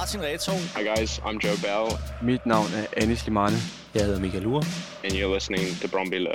Martin 0.00 0.20
Reto. 0.20 0.52
Hi 0.74 0.82
guys, 0.82 1.18
I'm 1.18 1.38
Joe 1.38 1.56
Bell. 1.62 1.98
Mit 2.22 2.46
navn 2.46 2.72
er 2.74 3.02
Anis 3.02 3.24
Limane. 3.26 3.56
Jeg 3.94 4.04
hedder 4.04 4.20
Michael 4.20 4.46
Ure. 4.46 4.64
And 5.04 5.12
you're 5.12 5.34
listening 5.34 5.76
to 5.80 5.88
Brombilla. 5.88 6.30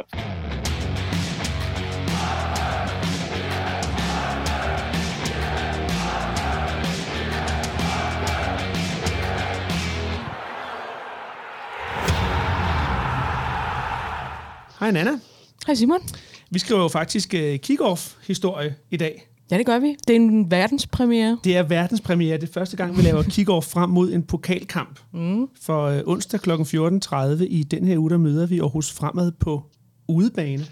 Hej 14.80 14.92
Nana. 14.92 15.20
Hej 15.68 15.76
Simon. 15.76 16.02
Vi 16.50 16.60
skriver 16.60 16.82
jo 16.82 16.88
faktisk 16.88 17.34
uh, 17.34 17.56
kick-off-historie 17.60 18.76
i 18.92 18.98
dag. 18.98 19.28
Ja, 19.52 19.58
det 19.58 19.66
gør 19.66 19.80
vi. 19.80 19.96
Det 20.08 20.16
er 20.16 20.20
en 20.20 20.52
verdenspremiere. 20.52 21.38
Det 21.44 21.58
er 21.58 21.64
verdenspremiere. 21.64 22.38
Det 22.38 22.50
er 22.50 22.54
første 22.54 22.78
gang, 22.78 22.98
vi 22.98 23.02
laver 23.02 23.24
kick-off 23.34 23.70
frem 23.74 23.90
mod 23.90 24.14
en 24.14 24.24
pokalkamp. 24.24 25.00
Mm. 25.14 25.48
For 25.62 25.90
uh, 25.92 26.00
onsdag 26.06 26.40
kl. 26.40 26.52
14.30 26.52 27.44
i 27.44 27.64
den 27.72 27.88
her 27.88 27.98
uge, 27.98 28.10
der 28.10 28.18
møder 28.18 28.46
vi 28.46 28.60
Aarhus 28.60 28.92
Fremad 28.92 29.32
på 29.32 29.64
udebane. 30.08 30.66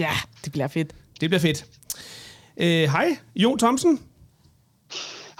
Ja, 0.00 0.10
det 0.44 0.52
bliver 0.52 0.68
fedt. 0.68 0.92
Det 1.20 1.30
bliver 1.30 1.40
fedt. 1.40 1.66
Uh, 2.56 2.64
hej, 2.66 3.16
Jon 3.36 3.58
Thomsen. 3.58 4.00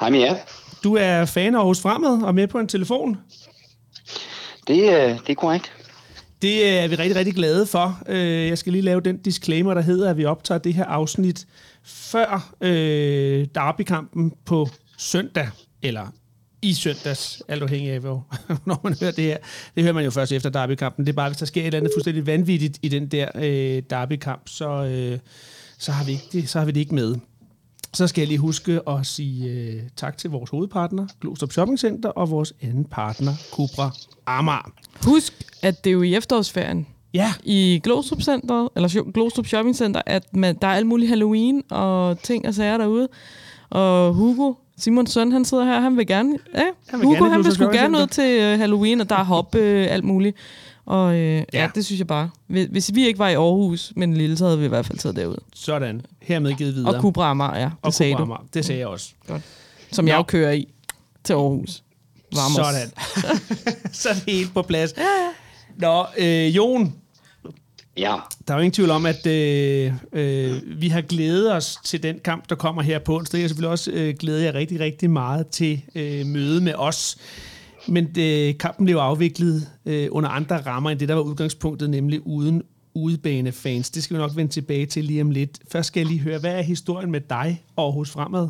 Hej 0.00 0.10
med 0.10 0.18
jer. 0.20 0.36
Du 0.84 0.94
er 0.96 1.24
fan 1.24 1.54
af 1.54 1.58
Aarhus 1.58 1.80
Fremad 1.80 2.22
og 2.22 2.34
med 2.34 2.46
på 2.46 2.58
en 2.58 2.68
telefon. 2.68 3.16
Det, 4.68 4.82
øh, 4.82 5.10
det 5.10 5.28
er 5.28 5.34
korrekt. 5.34 5.72
Det 6.42 6.68
er 6.68 6.88
vi 6.88 6.94
rigtig, 6.94 7.16
rigtig 7.16 7.34
glade 7.34 7.66
for. 7.66 7.98
Øh, 8.08 8.48
Jeg 8.48 8.58
skal 8.58 8.72
lige 8.72 8.82
lave 8.82 9.00
den 9.00 9.18
disclaimer, 9.18 9.74
der 9.74 9.80
hedder, 9.80 10.10
at 10.10 10.16
vi 10.16 10.24
optager 10.24 10.58
det 10.58 10.74
her 10.74 10.84
afsnit 10.84 11.46
før 11.88 12.54
øh, 12.60 13.46
derbykampen 13.54 14.32
på 14.44 14.68
søndag, 14.98 15.48
eller 15.82 16.06
i 16.62 16.72
søndags, 16.74 17.42
alt 17.48 17.62
afhængig 17.62 17.90
af, 17.90 18.00
hvor, 18.00 18.26
når 18.66 18.80
man 18.84 18.96
hører 19.00 19.12
det 19.12 19.24
her. 19.24 19.36
Det 19.74 19.82
hører 19.82 19.94
man 19.94 20.04
jo 20.04 20.10
først 20.10 20.32
efter 20.32 20.50
derbykampen. 20.50 21.06
Det 21.06 21.12
er 21.12 21.16
bare, 21.16 21.28
hvis 21.28 21.38
der 21.38 21.46
sker 21.46 21.60
et 21.60 21.66
eller 21.66 21.78
andet 21.78 21.92
fuldstændig 21.94 22.26
vanvittigt 22.26 22.78
i 22.82 22.88
den 22.88 23.08
der 23.08 23.28
øh, 23.34 23.82
derbykamp, 23.90 24.48
så, 24.48 24.84
øh, 24.84 25.18
så, 25.78 25.92
har 25.92 26.04
vi 26.04 26.12
ikke 26.12 26.28
det, 26.32 26.48
så 26.48 26.58
har 26.58 26.66
vi 26.66 26.72
det 26.72 26.80
ikke 26.80 26.94
med. 26.94 27.16
Så 27.94 28.06
skal 28.06 28.22
jeg 28.22 28.28
lige 28.28 28.38
huske 28.38 28.80
at 28.88 29.06
sige 29.06 29.50
øh, 29.50 29.82
tak 29.96 30.18
til 30.18 30.30
vores 30.30 30.50
hovedpartner, 30.50 31.06
Glostrup 31.20 31.52
Shopping 31.52 31.78
Center, 31.78 32.08
og 32.08 32.30
vores 32.30 32.52
anden 32.62 32.84
partner, 32.84 33.32
Cobra 33.52 33.90
Amager. 34.26 34.72
Husk, 35.04 35.32
at 35.62 35.84
det 35.84 35.90
er 35.90 35.94
jo 35.94 36.02
i 36.02 36.14
efterårsferien 36.14 36.86
Ja, 37.14 37.32
i 37.44 37.80
Glostrup 37.84 38.22
Center, 38.22 38.68
eller 38.76 39.12
Glostrup 39.12 39.46
Shopping 39.46 39.76
Center, 39.76 40.02
at 40.06 40.36
man, 40.36 40.56
der 40.62 40.68
er 40.68 40.72
alt 40.72 40.86
muligt 40.86 41.08
Halloween 41.08 41.62
og 41.70 42.22
ting 42.22 42.46
og 42.48 42.54
sager 42.54 42.78
derude. 42.78 43.08
Og 43.70 44.14
Hugo, 44.14 44.54
Simons 44.78 45.10
søn, 45.10 45.32
han 45.32 45.44
sidder 45.44 45.64
her, 45.64 45.80
han 45.80 45.96
vil 45.96 46.06
gerne, 46.06 46.38
ja, 46.54 46.64
Han 46.88 47.00
vil 47.00 47.06
Hugo, 47.06 47.18
gerne 47.24 47.30
han 47.30 47.44
vil 47.44 47.52
sgu 47.52 47.64
gerne 47.64 47.98
ud 47.98 48.06
til 48.06 48.38
uh, 48.38 48.60
Halloween, 48.60 49.00
og 49.00 49.10
der 49.10 49.16
er 49.16 49.24
hop, 49.24 49.54
uh, 49.54 49.62
alt 49.64 50.04
muligt. 50.04 50.36
Og 50.86 51.14
øh, 51.14 51.20
ja. 51.20 51.42
Ja. 51.52 51.68
det 51.74 51.84
synes 51.86 51.98
jeg 51.98 52.06
bare. 52.06 52.30
Hvis, 52.46 52.68
hvis 52.70 52.94
vi 52.94 53.06
ikke 53.06 53.18
var 53.18 53.28
i 53.28 53.34
Aarhus, 53.34 53.92
men 53.96 54.14
lille, 54.14 54.36
så 54.36 54.44
havde 54.44 54.58
vi 54.58 54.64
i 54.64 54.68
hvert 54.68 54.86
fald 54.86 54.98
taget 54.98 55.16
derud. 55.16 55.36
sådan. 55.54 56.02
Hermed 56.22 56.52
givet 56.52 56.74
videre. 56.74 56.94
Og 56.94 57.00
Kubra 57.00 57.30
Amager, 57.30 57.58
ja, 57.58 57.64
det 57.64 57.72
og 57.82 57.94
sagde. 57.94 58.14
Amager. 58.16 58.46
Det 58.54 58.64
sagde 58.64 58.80
jeg 58.80 58.88
også. 58.88 59.10
Som 59.92 60.04
Nå. 60.04 60.10
jeg 60.10 60.18
jo 60.18 60.22
kører 60.22 60.52
i 60.52 60.68
til 61.24 61.32
Aarhus. 61.32 61.82
Vamos. 62.32 62.56
Sådan. 62.56 62.90
så 64.00 64.08
er 64.08 64.14
det 64.14 64.22
helt 64.26 64.54
på 64.54 64.62
plads. 64.62 64.94
Ja, 64.96 65.02
ja. 65.02 65.30
Nå, 65.78 66.06
øh, 66.18 66.56
Jon, 66.56 66.94
Ja, 67.96 68.16
der 68.48 68.54
er 68.54 68.58
jo 68.58 68.62
ingen 68.62 68.72
tvivl 68.72 68.90
om, 68.90 69.06
at 69.06 69.26
øh, 69.26 69.92
øh, 70.12 70.62
vi 70.80 70.88
har 70.88 71.00
glædet 71.00 71.52
os 71.52 71.78
til 71.84 72.02
den 72.02 72.18
kamp, 72.24 72.48
der 72.48 72.54
kommer 72.54 72.82
her 72.82 72.98
på 72.98 73.16
onsdag. 73.16 73.40
Jeg 73.40 73.48
selvfølgelig 73.48 73.70
også 73.70 73.90
øh, 73.90 74.14
glædet 74.18 74.44
jer 74.44 74.54
rigtig, 74.54 74.80
rigtig 74.80 75.10
meget 75.10 75.46
til 75.48 75.82
øh, 75.94 76.26
møde 76.26 76.60
med 76.60 76.74
os. 76.74 77.18
Men 77.88 78.08
øh, 78.18 78.58
kampen 78.58 78.84
blev 78.86 78.96
afviklet 78.96 79.68
øh, 79.86 80.08
under 80.10 80.28
andre 80.28 80.56
rammer 80.56 80.90
end 80.90 80.98
det, 80.98 81.08
der 81.08 81.14
var 81.14 81.22
udgangspunktet, 81.22 81.90
nemlig 81.90 82.26
uden 82.26 82.62
udebanefans. 82.94 83.90
Det 83.90 84.02
skal 84.02 84.16
vi 84.16 84.20
nok 84.20 84.36
vende 84.36 84.52
tilbage 84.52 84.86
til 84.86 85.04
lige 85.04 85.22
om 85.22 85.30
lidt. 85.30 85.58
Først 85.72 85.86
skal 85.86 86.00
jeg 86.00 86.06
lige 86.06 86.20
høre, 86.20 86.38
hvad 86.38 86.54
er 86.54 86.62
historien 86.62 87.10
med 87.10 87.20
dig 87.20 87.62
og 87.76 87.84
Aarhus 87.84 88.10
Fremad? 88.10 88.48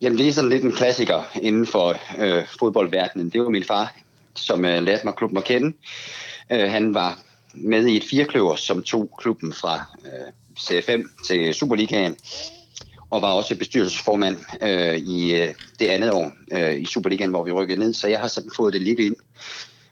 jamen 0.00 0.18
det 0.18 0.28
er 0.28 0.32
sådan 0.32 0.50
lidt 0.50 0.64
en 0.64 0.72
klassiker 0.72 1.22
inden 1.42 1.66
for 1.66 1.94
øh, 2.18 2.44
fodboldverdenen. 2.58 3.30
Det 3.30 3.40
var 3.40 3.48
min 3.48 3.64
far, 3.64 3.94
som 4.36 4.64
øh, 4.64 4.82
lærte 4.82 5.04
mig 5.04 5.14
klubben 5.14 5.38
at 5.38 5.44
kende. 5.44 5.76
Øh, 6.52 6.70
han 6.70 6.94
var 6.94 7.18
med 7.54 7.86
i 7.86 7.96
et 7.96 8.04
firekløver, 8.10 8.56
som 8.56 8.82
tog 8.82 9.10
klubben 9.18 9.52
fra 9.52 9.84
øh, 10.04 10.32
C5 10.60 11.26
til 11.26 11.54
Superligaen, 11.54 12.16
og 13.10 13.22
var 13.22 13.32
også 13.32 13.56
bestyrelsesformand 13.56 14.36
øh, 14.62 14.96
i 14.96 15.34
øh, 15.34 15.48
det 15.78 15.86
andet 15.86 16.12
år 16.12 16.32
øh, 16.52 16.80
i 16.80 16.84
Superligaen, 16.84 17.30
hvor 17.30 17.44
vi 17.44 17.52
rykkede 17.52 17.80
ned. 17.80 17.94
Så 17.94 18.08
jeg 18.08 18.20
har 18.20 18.28
sådan 18.28 18.50
fået 18.56 18.72
det 18.72 18.82
lidt 18.82 19.00
ind 19.00 19.16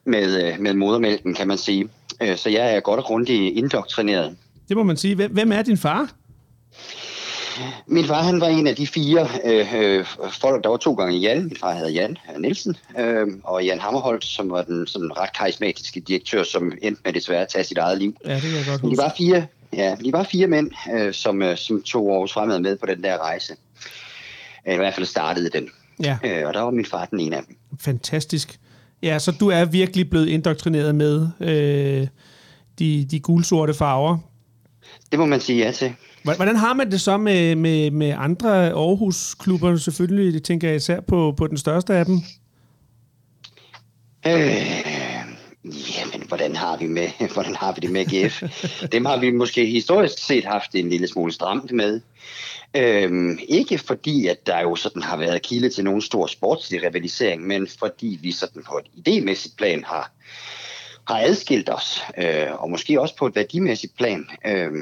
med, 0.05 0.53
øh, 0.53 0.61
med 0.61 0.75
modermælken, 0.75 1.35
kan 1.35 1.49
man 1.49 1.59
sige. 1.59 1.89
Øh, 2.23 2.37
så 2.37 2.51
jeg 2.51 2.77
er 2.77 2.81
godt 2.81 3.01
og 3.01 3.05
grundigt 3.05 3.57
indoktrineret. 3.57 4.37
Det 4.69 4.77
må 4.77 4.83
man 4.83 4.97
sige. 4.97 5.29
Hvem 5.29 5.53
er 5.53 5.63
din 5.63 5.77
far? 5.77 6.11
Min 7.87 8.05
far 8.05 8.23
han 8.23 8.41
var 8.41 8.49
en 8.49 8.67
af 8.67 8.77
de 8.77 8.87
fire 8.87 9.29
øh, 9.45 9.75
øh, 9.75 10.07
folk, 10.41 10.65
der 10.65 10.71
var 10.71 10.77
to 10.77 10.95
gange 10.95 11.19
Jan. 11.19 11.43
Min 11.43 11.57
far 11.61 11.75
hedder 11.75 11.91
Jan 11.91 12.17
Nielsen, 12.39 12.77
øh, 12.99 13.27
og 13.45 13.65
Jan 13.65 13.81
Hammerholt, 13.81 14.25
som 14.25 14.51
var 14.51 14.63
den 14.63 14.87
sådan 14.87 15.19
ret 15.19 15.33
karismatiske 15.37 16.01
direktør, 16.01 16.43
som 16.43 16.73
endte 16.83 17.01
med 17.05 17.13
desværre 17.13 17.43
at 17.43 17.49
tage 17.49 17.65
sit 17.65 17.79
eget 17.79 17.99
liv. 17.99 18.17
Ja, 18.25 18.35
det 18.35 18.43
kan 18.43 18.51
jeg 18.51 18.65
godt 18.67 18.83
de 18.83 18.87
huske. 18.87 19.03
var 19.03 19.15
fire, 19.19 19.47
ja, 19.73 19.97
de 20.05 20.13
var 20.13 20.23
fire 20.23 20.47
mænd, 20.47 20.71
øh, 20.95 21.13
som, 21.15 21.43
øh, 21.43 21.57
som 21.57 21.83
tog 21.83 22.13
Aarhus 22.13 22.33
Fremad 22.33 22.61
med 22.61 22.77
på 22.77 22.87
den 22.87 23.03
der 23.03 23.19
rejse. 23.19 23.55
Øh, 24.69 24.75
I 24.75 24.77
hvert 24.77 24.95
fald 24.95 25.07
startede 25.07 25.51
den. 25.51 25.69
Ja. 26.03 26.19
Øh, 26.25 26.49
og 26.49 26.55
der 26.55 26.61
var 26.61 26.71
min 26.71 26.87
far 26.87 27.05
den 27.05 27.21
ene 27.21 27.37
af 27.37 27.43
dem. 27.49 27.57
Fantastisk. 27.81 28.59
Ja, 29.03 29.19
så 29.19 29.33
du 29.33 29.49
er 29.49 29.65
virkelig 29.65 30.11
blevet 30.11 30.29
indoktrineret 30.29 30.95
med 30.95 31.29
øh, 31.41 32.07
de, 32.79 33.07
de 33.11 33.21
gulsorte 33.21 33.75
farver. 33.75 34.19
Det 35.11 35.19
må 35.19 35.27
man 35.27 35.41
sige 35.41 35.65
ja 35.65 35.73
til. 35.73 35.95
Hvordan 36.25 36.57
har 36.57 36.75
man 36.75 36.91
det 36.91 37.01
så 37.01 37.17
med, 37.17 37.57
med, 37.57 37.91
med 37.91 38.15
andre 38.19 38.71
Aarhus-klubber? 38.71 39.77
Selvfølgelig, 39.77 40.35
det 40.35 40.45
tænker 40.45 40.69
jeg 40.69 40.77
især 40.77 41.01
på, 41.01 41.35
på 41.37 41.47
den 41.47 41.59
største 41.59 41.95
af 41.95 42.07
dem. 42.07 42.15
Øh, 44.27 44.85
jamen, 45.65 46.29
hvordan 46.29 46.57
har 46.57 46.77
vi 46.77 46.87
med, 46.87 47.09
hvordan 47.35 47.55
har 47.55 47.73
vi 47.73 47.81
det 47.81 47.91
med 47.91 48.05
GF? 48.05 48.43
Dem 48.93 49.05
har 49.05 49.17
vi 49.17 49.31
måske 49.31 49.67
historisk 49.67 50.27
set 50.27 50.45
haft 50.45 50.75
en 50.75 50.91
lille 50.91 51.09
smule 51.09 51.33
stramt 51.33 51.73
med. 51.73 52.01
Øhm, 52.77 53.39
ikke 53.49 53.79
fordi, 53.79 54.27
at 54.27 54.47
der 54.47 54.61
jo 54.61 54.77
sådan 54.77 55.03
har 55.03 55.17
været 55.17 55.43
kilde 55.43 55.71
til 55.71 55.85
nogen 55.85 56.03
stor 56.03 56.27
sportslig 56.27 56.83
rivalisering, 56.83 57.47
men 57.47 57.69
fordi 57.79 58.19
vi 58.23 58.33
sådan 58.33 58.63
på 58.63 58.79
et 58.79 59.09
idémæssigt 59.09 59.57
plan 59.57 59.85
har, 59.85 60.13
har 61.09 61.21
adskilt 61.21 61.71
os, 61.71 62.03
øh, 62.19 62.63
og 62.63 62.71
måske 62.71 63.01
også 63.01 63.17
på 63.17 63.27
et 63.27 63.37
værdimæssigt 63.37 63.97
plan, 63.97 64.27
øh, 64.47 64.73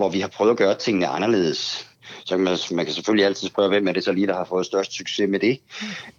hvor 0.00 0.08
vi 0.08 0.20
har 0.20 0.28
prøvet 0.28 0.50
at 0.50 0.56
gøre 0.56 0.74
tingene 0.74 1.06
anderledes. 1.06 1.86
Så 2.24 2.36
man, 2.36 2.56
man 2.72 2.84
kan 2.84 2.94
selvfølgelig 2.94 3.26
altid 3.26 3.48
spørge, 3.48 3.68
hvem 3.68 3.88
er 3.88 3.92
det 3.92 4.04
så 4.04 4.12
lige, 4.12 4.26
der 4.26 4.34
har 4.34 4.44
fået 4.44 4.66
størst 4.66 4.92
succes 4.92 5.28
med 5.28 5.38
det. 5.38 5.60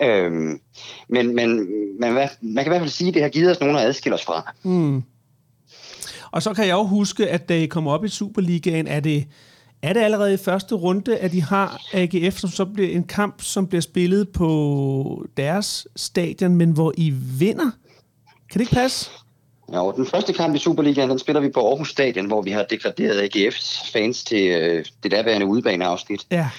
Øhm, 0.02 0.60
men 1.08 1.36
men 1.36 1.66
man, 2.00 2.30
man 2.42 2.64
kan 2.64 2.66
i 2.66 2.70
hvert 2.70 2.82
fald 2.82 2.90
sige, 2.90 3.08
at 3.08 3.14
det 3.14 3.22
har 3.22 3.30
givet 3.30 3.52
os 3.52 3.60
nogen 3.60 3.76
at 3.76 3.82
adskille 3.82 4.16
os 4.16 4.26
fra. 4.26 4.54
Og 6.32 6.44
så 6.44 6.54
kan 6.54 6.68
jeg 6.68 6.74
jo 6.74 6.84
huske, 6.84 7.30
at 7.30 7.50
da 7.50 7.58
I 7.58 7.66
kommer 7.66 7.92
op 7.92 8.06
i 8.06 8.10
Superligaen, 8.10 8.88
er 8.88 9.00
det, 9.00 9.28
er 9.82 9.94
det 9.94 10.00
allerede 10.00 10.34
i 10.34 10.38
første 10.38 10.76
runde, 10.76 11.18
at 11.18 11.32
de 11.32 11.42
har 11.42 11.82
AGF, 11.94 12.38
som 12.38 12.50
så 12.50 12.66
bliver 12.66 12.90
en 12.90 13.04
kamp, 13.04 13.42
som 13.42 13.68
bliver 13.68 13.82
spillet 13.82 14.30
på 14.30 15.26
deres 15.38 15.88
stadion, 15.96 16.56
men 16.56 16.72
hvor 16.72 16.94
I 16.98 17.10
vinder? 17.40 17.72
Kan 18.52 18.60
det 18.60 18.62
ikke 18.62 18.74
passe? 18.74 19.10
Ja, 19.72 19.86
og 19.86 19.96
den 19.96 20.06
første 20.06 20.34
kamp 20.34 20.56
i 20.56 20.60
Superligaen, 20.60 21.10
den 21.10 21.20
spiller 21.20 21.40
vi 21.40 21.50
på 21.50 21.68
Aarhus 21.68 21.90
Stadion, 21.90 22.26
hvor 22.26 22.42
vi 22.42 22.52
har 22.52 22.64
degraderet 22.64 23.36
AGF's 23.36 23.92
fans 23.92 24.24
til 24.24 24.52
øh, 24.52 24.86
det 25.04 25.12
derværende 25.12 25.46
udebaneafsnit. 25.46 26.28
Ja. 26.32 26.50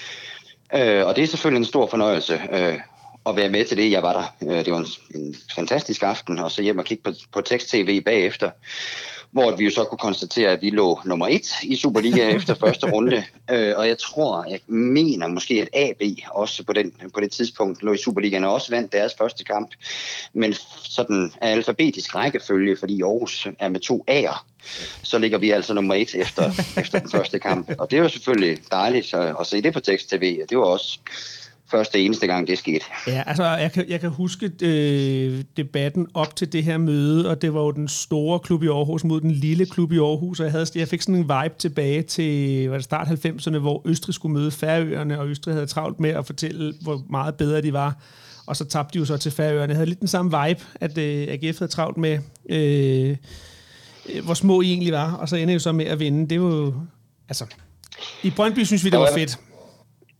Øh, 0.75 1.07
og 1.07 1.15
det 1.15 1.23
er 1.23 1.27
selvfølgelig 1.27 1.59
en 1.59 1.65
stor 1.65 1.87
fornøjelse 1.87 2.41
øh, 2.51 2.79
at 3.25 3.35
være 3.35 3.49
med 3.49 3.65
til 3.65 3.77
det. 3.77 3.91
Jeg 3.91 4.03
var 4.03 4.13
der. 4.13 4.51
Øh, 4.51 4.65
det 4.65 4.73
var 4.73 4.79
en, 4.79 5.21
en 5.21 5.35
fantastisk 5.55 6.03
aften, 6.03 6.39
og 6.39 6.51
så 6.51 6.61
hjem 6.61 6.79
og 6.79 6.85
kigge 6.85 7.03
på, 7.03 7.11
på 7.33 7.41
tekst-tv 7.41 8.01
bagefter, 8.01 8.49
hvor 9.33 9.55
vi 9.55 9.63
jo 9.63 9.71
så 9.71 9.83
kunne 9.83 9.97
konstatere, 9.97 10.51
at 10.51 10.61
vi 10.61 10.69
lå 10.69 10.99
nummer 11.05 11.27
et 11.27 11.47
i 11.63 11.75
Superligaen 11.75 12.35
efter 12.37 12.53
første 12.53 12.91
runde. 12.91 13.23
Øh, 13.51 13.73
og 13.77 13.87
jeg 13.87 13.97
tror, 13.97 14.45
jeg 14.49 14.59
mener 14.67 15.27
måske, 15.27 15.61
at 15.61 15.69
AB 15.73 16.01
også 16.31 16.63
på, 16.63 16.73
den, 16.73 16.93
på 17.13 17.19
det 17.19 17.31
tidspunkt 17.31 17.83
lå 17.83 17.93
i 17.93 17.97
Superligaen 17.97 18.43
og 18.43 18.53
også 18.53 18.69
vandt 18.69 18.91
deres 18.91 19.13
første 19.17 19.43
kamp. 19.43 19.69
Men 20.33 20.53
sådan 20.83 21.31
alfabetisk 21.41 22.15
rækkefølge, 22.15 22.77
fordi 22.77 23.01
Aarhus 23.01 23.47
er 23.59 23.69
med 23.69 23.79
to 23.79 24.05
A'er, 24.11 24.45
så 25.03 25.17
ligger 25.17 25.37
vi 25.37 25.51
altså 25.51 25.73
nummer 25.73 25.95
et 25.95 26.15
efter, 26.15 26.51
efter 26.81 26.99
den 26.99 27.09
første 27.09 27.39
kamp. 27.39 27.71
Og 27.79 27.91
det 27.91 27.97
jo 27.97 28.09
selvfølgelig 28.09 28.57
dejligt 28.71 29.13
at, 29.13 29.35
at 29.39 29.47
se 29.47 29.61
det 29.61 29.73
på 29.73 29.79
tekst-tv, 29.79 30.39
og 30.43 30.49
det 30.49 30.57
var 30.57 30.65
også 30.65 30.99
første 31.73 31.99
eneste 31.99 32.27
gang, 32.27 32.47
det 32.47 32.57
skete. 32.57 32.85
Ja, 33.07 33.23
altså 33.25 33.43
jeg 33.43 33.71
kan, 33.71 33.85
jeg 33.89 33.99
kan 33.99 34.09
huske 34.09 34.51
øh, 34.61 35.43
debatten 35.57 36.07
op 36.13 36.35
til 36.35 36.53
det 36.53 36.63
her 36.63 36.77
møde, 36.77 37.29
og 37.29 37.41
det 37.41 37.53
var 37.53 37.61
jo 37.61 37.71
den 37.71 37.87
store 37.87 38.39
klub 38.39 38.63
i 38.63 38.67
Aarhus 38.67 39.03
mod 39.03 39.21
den 39.21 39.31
lille 39.31 39.65
klub 39.65 39.91
i 39.91 39.97
Aarhus, 39.97 40.39
og 40.39 40.43
jeg, 40.43 40.51
havde, 40.51 40.65
jeg 40.75 40.87
fik 40.87 41.01
sådan 41.01 41.15
en 41.15 41.23
vibe 41.23 41.55
tilbage 41.57 42.01
til 42.01 42.69
var 42.69 42.75
det 42.75 42.83
start 42.83 43.07
90'erne, 43.07 43.57
hvor 43.57 43.81
Østrig 43.85 44.15
skulle 44.15 44.33
møde 44.33 44.51
Færøerne, 44.51 45.19
og 45.19 45.27
Østrig 45.27 45.53
havde 45.53 45.67
travlt 45.67 45.99
med 45.99 46.09
at 46.09 46.25
fortælle, 46.25 46.73
hvor 46.81 47.01
meget 47.09 47.35
bedre 47.35 47.61
de 47.61 47.73
var. 47.73 47.97
Og 48.45 48.55
så 48.55 48.65
tabte 48.65 48.93
de 48.93 48.99
jo 48.99 49.05
så 49.05 49.17
til 49.17 49.31
Færøerne. 49.31 49.71
Jeg 49.71 49.75
havde 49.75 49.89
lidt 49.89 49.99
den 49.99 50.07
samme 50.07 50.31
vibe, 50.31 50.61
at 50.75 50.97
øh, 50.97 51.27
AGF 51.29 51.59
havde 51.59 51.71
travlt 51.71 51.97
med, 51.97 52.19
øh, 52.49 53.17
hvor 54.23 54.33
små 54.33 54.61
I 54.61 54.69
egentlig 54.69 54.93
var, 54.93 55.13
og 55.13 55.29
så 55.29 55.35
ender 55.35 55.53
jo 55.53 55.59
så 55.59 55.71
med 55.71 55.85
at 55.85 55.99
vinde. 55.99 56.29
Det 56.29 56.41
var 56.41 56.55
jo, 56.55 56.73
altså, 57.29 57.45
i 58.23 58.29
Brøndby 58.29 58.63
synes 58.63 58.83
vi, 58.83 58.89
det 58.89 58.99
var 58.99 59.09
fedt. 59.15 59.39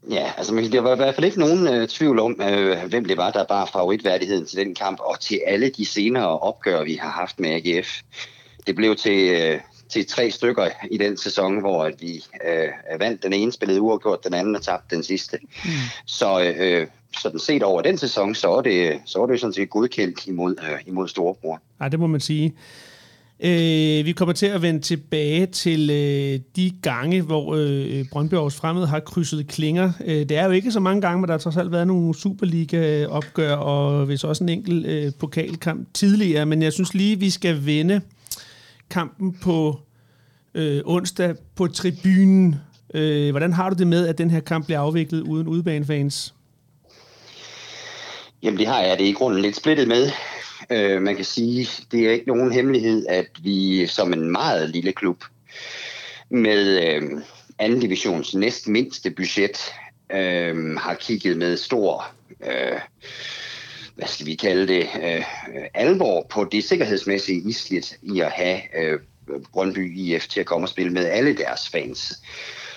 Ja, 0.10 0.32
altså 0.38 0.70
der 0.72 0.82
var 0.82 0.94
i 0.94 0.96
hvert 0.96 1.16
fald 1.16 1.26
ikke 1.26 1.40
nogen 1.40 1.68
øh, 1.68 1.88
tvivl 1.88 2.20
om, 2.20 2.42
øh, 2.42 2.78
hvem 2.90 3.06
det 3.06 3.18
var, 3.18 3.32
der 3.32 3.44
bare 3.44 3.68
favoritværdigheden 3.68 4.46
til 4.46 4.58
den 4.58 4.76
kamp, 4.76 5.00
og 5.00 5.20
til 5.20 5.42
alle 5.46 5.70
de 5.70 5.86
senere 5.86 6.40
opgør, 6.40 6.84
vi 6.84 6.94
har 6.94 7.10
haft 7.10 7.40
med 7.40 7.50
AGF. 7.50 8.02
Det 8.68 8.76
blev 8.76 8.96
til, 8.96 9.30
øh, 9.30 9.60
til 9.90 10.08
tre 10.08 10.32
stykker 10.32 10.68
i 10.92 10.98
den 10.98 11.18
sæson, 11.18 11.60
hvor 11.60 11.84
at 11.84 11.94
vi 12.02 12.24
øh, 12.48 13.00
vandt 13.00 13.24
den 13.24 13.34
ene, 13.34 13.52
spillede 13.52 13.82
uafgjort 13.82 14.24
den 14.24 14.34
anden 14.34 14.56
og 14.56 14.62
tabte 14.62 14.96
den 14.96 15.04
sidste. 15.04 15.38
Mm. 15.42 15.70
Så 16.06 16.54
øh, 16.58 16.88
sådan 17.18 17.40
set 17.40 17.64
over 17.64 17.82
den 17.82 17.98
sæson, 17.98 18.36
så 18.36 18.52
er 18.52 18.62
det, 18.62 19.02
så 19.06 19.22
er 19.22 19.28
det 19.28 19.40
sådan 19.40 19.54
set 19.54 19.70
godkendt 19.70 20.28
imod, 20.28 20.56
øh, 20.72 20.80
imod 20.88 21.08
Storebror. 21.08 21.62
Ja, 21.82 21.90
det 21.90 22.00
må 22.00 22.08
man 22.08 22.20
sige. 22.20 22.56
Øh, 23.40 24.06
vi 24.06 24.12
kommer 24.12 24.34
til 24.34 24.46
at 24.46 24.62
vende 24.62 24.80
tilbage 24.80 25.46
til 25.46 25.90
øh, 25.90 26.40
de 26.56 26.72
gange, 26.82 27.22
hvor 27.22 27.56
øh, 27.56 28.06
Brøndby 28.12 28.34
Aarhus 28.34 28.56
Fremad 28.56 28.88
har 28.88 29.00
krydset 29.00 29.48
klinger. 29.48 29.92
Øh, 30.06 30.30
det 30.30 30.32
er 30.32 30.46
jo 30.46 30.52
ikke 30.52 30.72
så 30.72 30.80
mange 30.80 31.02
gange, 31.02 31.22
men 31.22 31.28
der 31.28 31.34
har 31.34 31.40
trods 31.40 31.58
alt 31.58 31.72
været 31.72 31.88
nogle 31.88 32.16
Superliga-opgør, 32.16 33.56
og 33.56 34.06
hvis 34.06 34.24
også 34.24 34.44
en 34.44 34.50
enkelt 34.50 34.86
øh, 34.86 35.12
pokalkamp 35.20 35.88
tidligere. 35.94 36.46
Men 36.46 36.62
jeg 36.62 36.74
synes 36.74 36.94
lige, 36.94 37.20
vi 37.20 37.30
skal 37.30 37.66
vende 37.66 38.02
kampen 38.90 39.38
på 39.42 39.80
øh, 40.56 40.82
onsdag 40.86 41.36
på 41.56 41.68
tribunen. 41.68 42.56
Øh, 42.94 43.32
hvordan 43.32 43.54
har 43.54 43.70
du 43.70 43.76
det 43.76 43.88
med, 43.88 44.08
at 44.08 44.18
den 44.18 44.32
her 44.32 44.40
kamp 44.40 44.66
bliver 44.66 44.80
afviklet 44.80 45.22
uden 45.22 45.48
udbanefans? 45.48 46.34
Jamen 48.44 48.60
det 48.60 48.68
har 48.68 48.82
jeg 48.82 49.00
det 49.00 49.06
i 49.06 49.12
grunden 49.12 49.42
lidt 49.42 49.56
splittet 49.56 49.88
med. 49.88 50.10
Øh, 50.70 51.02
man 51.02 51.16
kan 51.16 51.26
sige, 51.26 51.68
det 51.92 52.08
er 52.08 52.12
ikke 52.12 52.28
nogen 52.28 52.52
hemmelighed, 52.52 53.06
at 53.10 53.28
vi 53.44 53.88
som 53.88 54.14
en 54.14 54.32
meget 54.32 54.70
lille 54.70 54.92
klub 54.92 55.24
med 56.30 56.88
øh, 56.88 57.22
anden 57.60 57.80
divisions 57.80 58.36
næst 58.36 58.68
mindste 58.68 59.12
budget 59.12 59.74
øh, 60.12 60.76
har 60.76 60.94
kigget 60.94 61.38
med 61.38 61.58
stor, 61.58 62.06
øh, 62.46 62.80
hvad 63.96 64.08
skal 64.08 64.26
vi 64.26 64.36
kalde 64.36 64.68
det, 64.68 64.88
øh, 65.04 65.24
alvor 65.74 66.26
på 66.30 66.44
det 66.44 66.64
sikkerhedsmæssige 66.64 67.50
islet 67.50 67.98
i 68.02 68.20
at 68.20 68.32
have 68.32 68.60
øh, 68.78 69.00
Brøndby 69.54 69.98
IF 69.98 70.28
til 70.28 70.40
at 70.40 70.46
komme 70.46 70.66
og 70.66 70.70
spille 70.70 70.94
med 70.94 71.06
alle 71.06 71.38
deres 71.38 71.70
fans. 71.70 72.14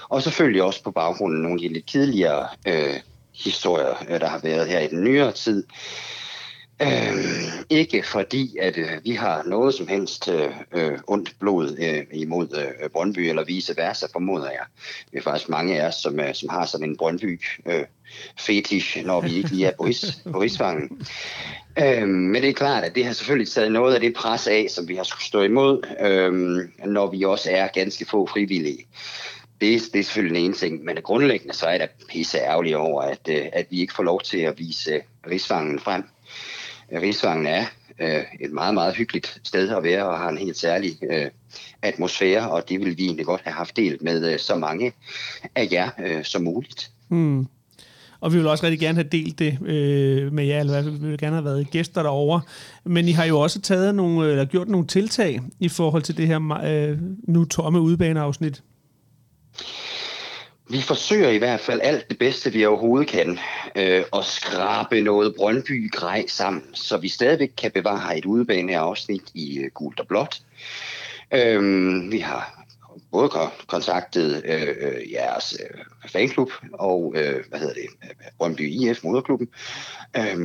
Og 0.08 0.22
selvfølgelig 0.22 0.62
også 0.62 0.82
på 0.82 0.90
baggrunden 0.90 1.38
af 1.38 1.42
nogle 1.42 1.64
af 1.64 1.68
de 1.68 1.74
lidt 1.74 1.86
kedeligere 1.86 2.48
øh, 2.68 3.00
historier, 3.34 3.94
øh, 4.08 4.20
der 4.20 4.28
har 4.28 4.38
været 4.38 4.68
her 4.68 4.80
i 4.80 4.86
den 4.86 5.04
nyere 5.04 5.32
tid. 5.32 5.64
Øh, 6.82 7.24
ikke 7.70 8.02
fordi, 8.02 8.56
at 8.60 8.76
øh, 8.76 8.90
vi 9.04 9.10
har 9.10 9.42
noget 9.42 9.74
som 9.74 9.88
helst 9.88 10.28
øh, 10.28 10.50
øh, 10.72 10.98
ondt 11.06 11.36
blod 11.40 11.76
øh, 11.78 12.20
imod 12.20 12.48
øh, 12.82 12.90
Brøndby, 12.90 13.18
eller 13.18 13.44
vice 13.44 13.76
versa, 13.76 14.06
formoder 14.12 14.50
jeg. 14.50 14.64
Vi 15.12 15.18
er 15.18 15.22
faktisk 15.22 15.48
mange 15.48 15.82
af 15.82 15.88
os, 15.88 15.94
som, 15.94 16.20
øh, 16.20 16.34
som 16.34 16.48
har 16.48 16.66
sådan 16.66 16.88
en 16.88 16.96
Brøndby 16.96 17.40
øh, 17.66 17.84
fetish, 18.40 19.04
når 19.04 19.20
vi 19.20 19.34
ikke 19.34 19.48
lige 19.48 19.66
er 19.66 19.72
på, 19.76 19.84
ris, 19.84 20.04
på 20.32 20.40
risfangen. 20.40 21.06
Øh, 21.78 22.08
men 22.08 22.42
det 22.42 22.48
er 22.48 22.54
klart, 22.54 22.84
at 22.84 22.94
det 22.94 23.04
har 23.04 23.12
selvfølgelig 23.12 23.52
taget 23.52 23.72
noget 23.72 23.94
af 23.94 24.00
det 24.00 24.14
pres 24.14 24.46
af, 24.46 24.66
som 24.70 24.88
vi 24.88 24.96
har 24.96 25.04
skulle 25.04 25.24
stå 25.24 25.42
imod, 25.42 25.82
øh, 26.00 26.32
når 26.90 27.10
vi 27.10 27.22
også 27.24 27.50
er 27.50 27.66
ganske 27.66 28.04
få 28.04 28.26
frivillige. 28.26 28.86
Det, 29.60 29.82
det 29.92 29.98
er 29.98 30.04
selvfølgelig 30.04 30.38
en 30.38 30.44
ene 30.44 30.54
ting, 30.54 30.84
men 30.84 30.96
grundlæggende 31.02 31.54
så 31.54 31.66
er 31.66 31.78
der 31.78 31.86
pisse 32.08 32.38
ærgerligt 32.38 32.76
over, 32.76 33.02
at, 33.02 33.28
øh, 33.28 33.46
at 33.52 33.66
vi 33.70 33.80
ikke 33.80 33.94
får 33.94 34.02
lov 34.02 34.20
til 34.22 34.38
at 34.38 34.58
vise 34.58 35.00
risfangen 35.30 35.78
frem. 35.78 36.04
Øh, 36.92 37.02
Rigsvangen 37.02 37.46
er 37.46 37.64
øh, 38.00 38.24
et 38.40 38.52
meget, 38.52 38.74
meget 38.74 38.96
hyggeligt 38.96 39.40
sted 39.44 39.68
at 39.68 39.82
være 39.82 40.06
og 40.06 40.18
har 40.18 40.28
en 40.28 40.38
helt 40.38 40.58
særlig 40.58 40.98
øh, 41.10 41.30
atmosfære, 41.82 42.50
og 42.50 42.68
det 42.68 42.80
vil 42.80 42.98
vi 42.98 43.04
egentlig 43.04 43.26
godt 43.26 43.40
have 43.44 43.54
haft 43.54 43.76
delt 43.76 44.02
med 44.02 44.32
øh, 44.32 44.38
så 44.38 44.56
mange 44.56 44.92
af 45.54 45.68
jer 45.72 45.90
øh, 45.98 46.24
som 46.24 46.42
muligt. 46.42 46.90
Mm. 47.08 47.46
Og 48.20 48.32
vi 48.32 48.38
vil 48.38 48.46
også 48.46 48.64
rigtig 48.64 48.80
gerne 48.80 48.98
have 48.98 49.08
delt 49.12 49.38
det 49.38 49.58
øh, 49.66 50.32
med 50.32 50.44
jer, 50.44 50.60
eller 50.60 50.82
vi 50.82 51.08
vil 51.08 51.18
gerne 51.18 51.36
have 51.36 51.44
været 51.44 51.70
gæster 51.70 52.02
derovre. 52.02 52.40
Men 52.84 53.08
I 53.08 53.12
har 53.12 53.24
jo 53.24 53.40
også 53.40 53.60
taget 53.60 53.94
nogle, 53.94 54.26
øh, 54.26 54.30
eller 54.30 54.44
gjort 54.44 54.68
nogle 54.68 54.86
tiltag 54.86 55.40
i 55.60 55.68
forhold 55.68 56.02
til 56.02 56.16
det 56.16 56.26
her 56.26 56.60
øh, 56.64 56.98
nu 57.28 57.44
tomme 57.44 57.80
udbaneafsnit. 57.80 58.62
Vi 60.68 60.80
forsøger 60.80 61.30
i 61.30 61.38
hvert 61.38 61.60
fald 61.60 61.80
alt 61.82 62.08
det 62.08 62.18
bedste, 62.18 62.52
vi 62.52 62.66
overhovedet 62.66 63.08
kan, 63.08 63.38
øh, 63.76 64.04
at 64.16 64.24
skrabe 64.24 65.00
noget 65.00 65.34
Brøndby-grej 65.34 66.26
sammen, 66.28 66.62
så 66.74 66.96
vi 66.96 67.08
stadigvæk 67.08 67.52
kan 67.56 67.70
bevare 67.70 68.18
et 68.18 68.24
udebaneafsnit 68.24 69.22
i 69.34 69.58
øh, 69.58 69.70
gult 69.74 70.00
og 70.00 70.06
blåt. 70.06 70.40
Øh, 71.34 72.12
vi 72.12 72.18
har 72.18 72.66
både 73.12 73.30
kontaktet 73.66 74.42
øh, 74.44 74.62
øh, 74.80 75.12
jeres 75.12 75.56
øh, 75.60 76.10
fanklub 76.10 76.50
og 76.72 77.14
øh, 77.16 77.44
hvad 77.48 77.58
hedder 77.58 77.74
det, 77.74 77.88
øh, 78.04 78.10
Brøndby 78.38 78.70
IF, 78.70 79.04
moderklubben. 79.04 79.48
Øh, 80.16 80.38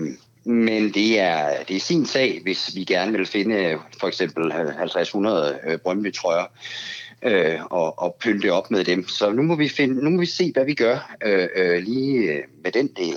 men 0.43 0.93
det 0.93 1.19
er, 1.19 1.63
det 1.63 1.75
er 1.75 1.79
sin 1.79 2.05
sag, 2.05 2.39
hvis 2.43 2.75
vi 2.75 2.83
gerne 2.83 3.11
vil 3.11 3.25
finde 3.25 3.55
øh, 3.55 3.77
for 3.99 4.07
eksempel 4.07 4.51
50-100 4.51 5.77
Brøndby-trøjer, 5.77 6.45
øh, 7.23 7.59
og, 7.69 7.99
og 7.99 8.15
pynte 8.19 8.53
op 8.53 8.71
med 8.71 8.83
dem. 8.83 9.07
Så 9.07 9.31
nu 9.31 9.41
må 9.41 9.55
vi, 9.55 9.69
finde, 9.69 10.03
nu 10.03 10.09
må 10.09 10.19
vi 10.19 10.25
se, 10.25 10.51
hvad 10.53 10.65
vi 10.65 10.73
gør 10.73 11.15
øh, 11.25 11.47
øh, 11.55 11.83
lige 11.83 12.17
øh, 12.17 12.43
med 12.63 12.71
den 12.71 12.87
del. 12.87 13.15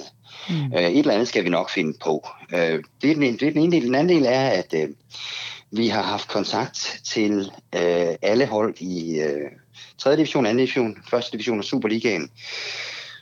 Mm. 0.48 0.72
Øh, 0.76 0.82
et 0.82 0.98
eller 0.98 1.14
andet 1.14 1.28
skal 1.28 1.44
vi 1.44 1.48
nok 1.48 1.70
finde 1.70 1.98
på. 2.04 2.28
Øh, 2.54 2.82
det, 3.02 3.10
er 3.10 3.14
den, 3.14 3.22
det 3.22 3.42
er 3.42 3.52
den 3.52 3.62
ene 3.62 3.72
del. 3.72 3.86
Den 3.86 3.94
anden 3.94 4.16
del 4.16 4.26
er, 4.26 4.48
at 4.48 4.74
øh, 4.74 4.88
vi 5.70 5.88
har 5.88 6.02
haft 6.02 6.28
kontakt 6.28 7.00
til 7.04 7.50
øh, 7.74 8.14
alle 8.22 8.46
hold 8.46 8.74
i 8.80 9.20
øh, 9.20 9.50
3. 9.98 10.16
division, 10.16 10.44
2. 10.44 10.50
division, 10.50 10.96
1. 11.12 11.24
division 11.32 11.58
og 11.58 11.64
Superligaen, 11.64 12.30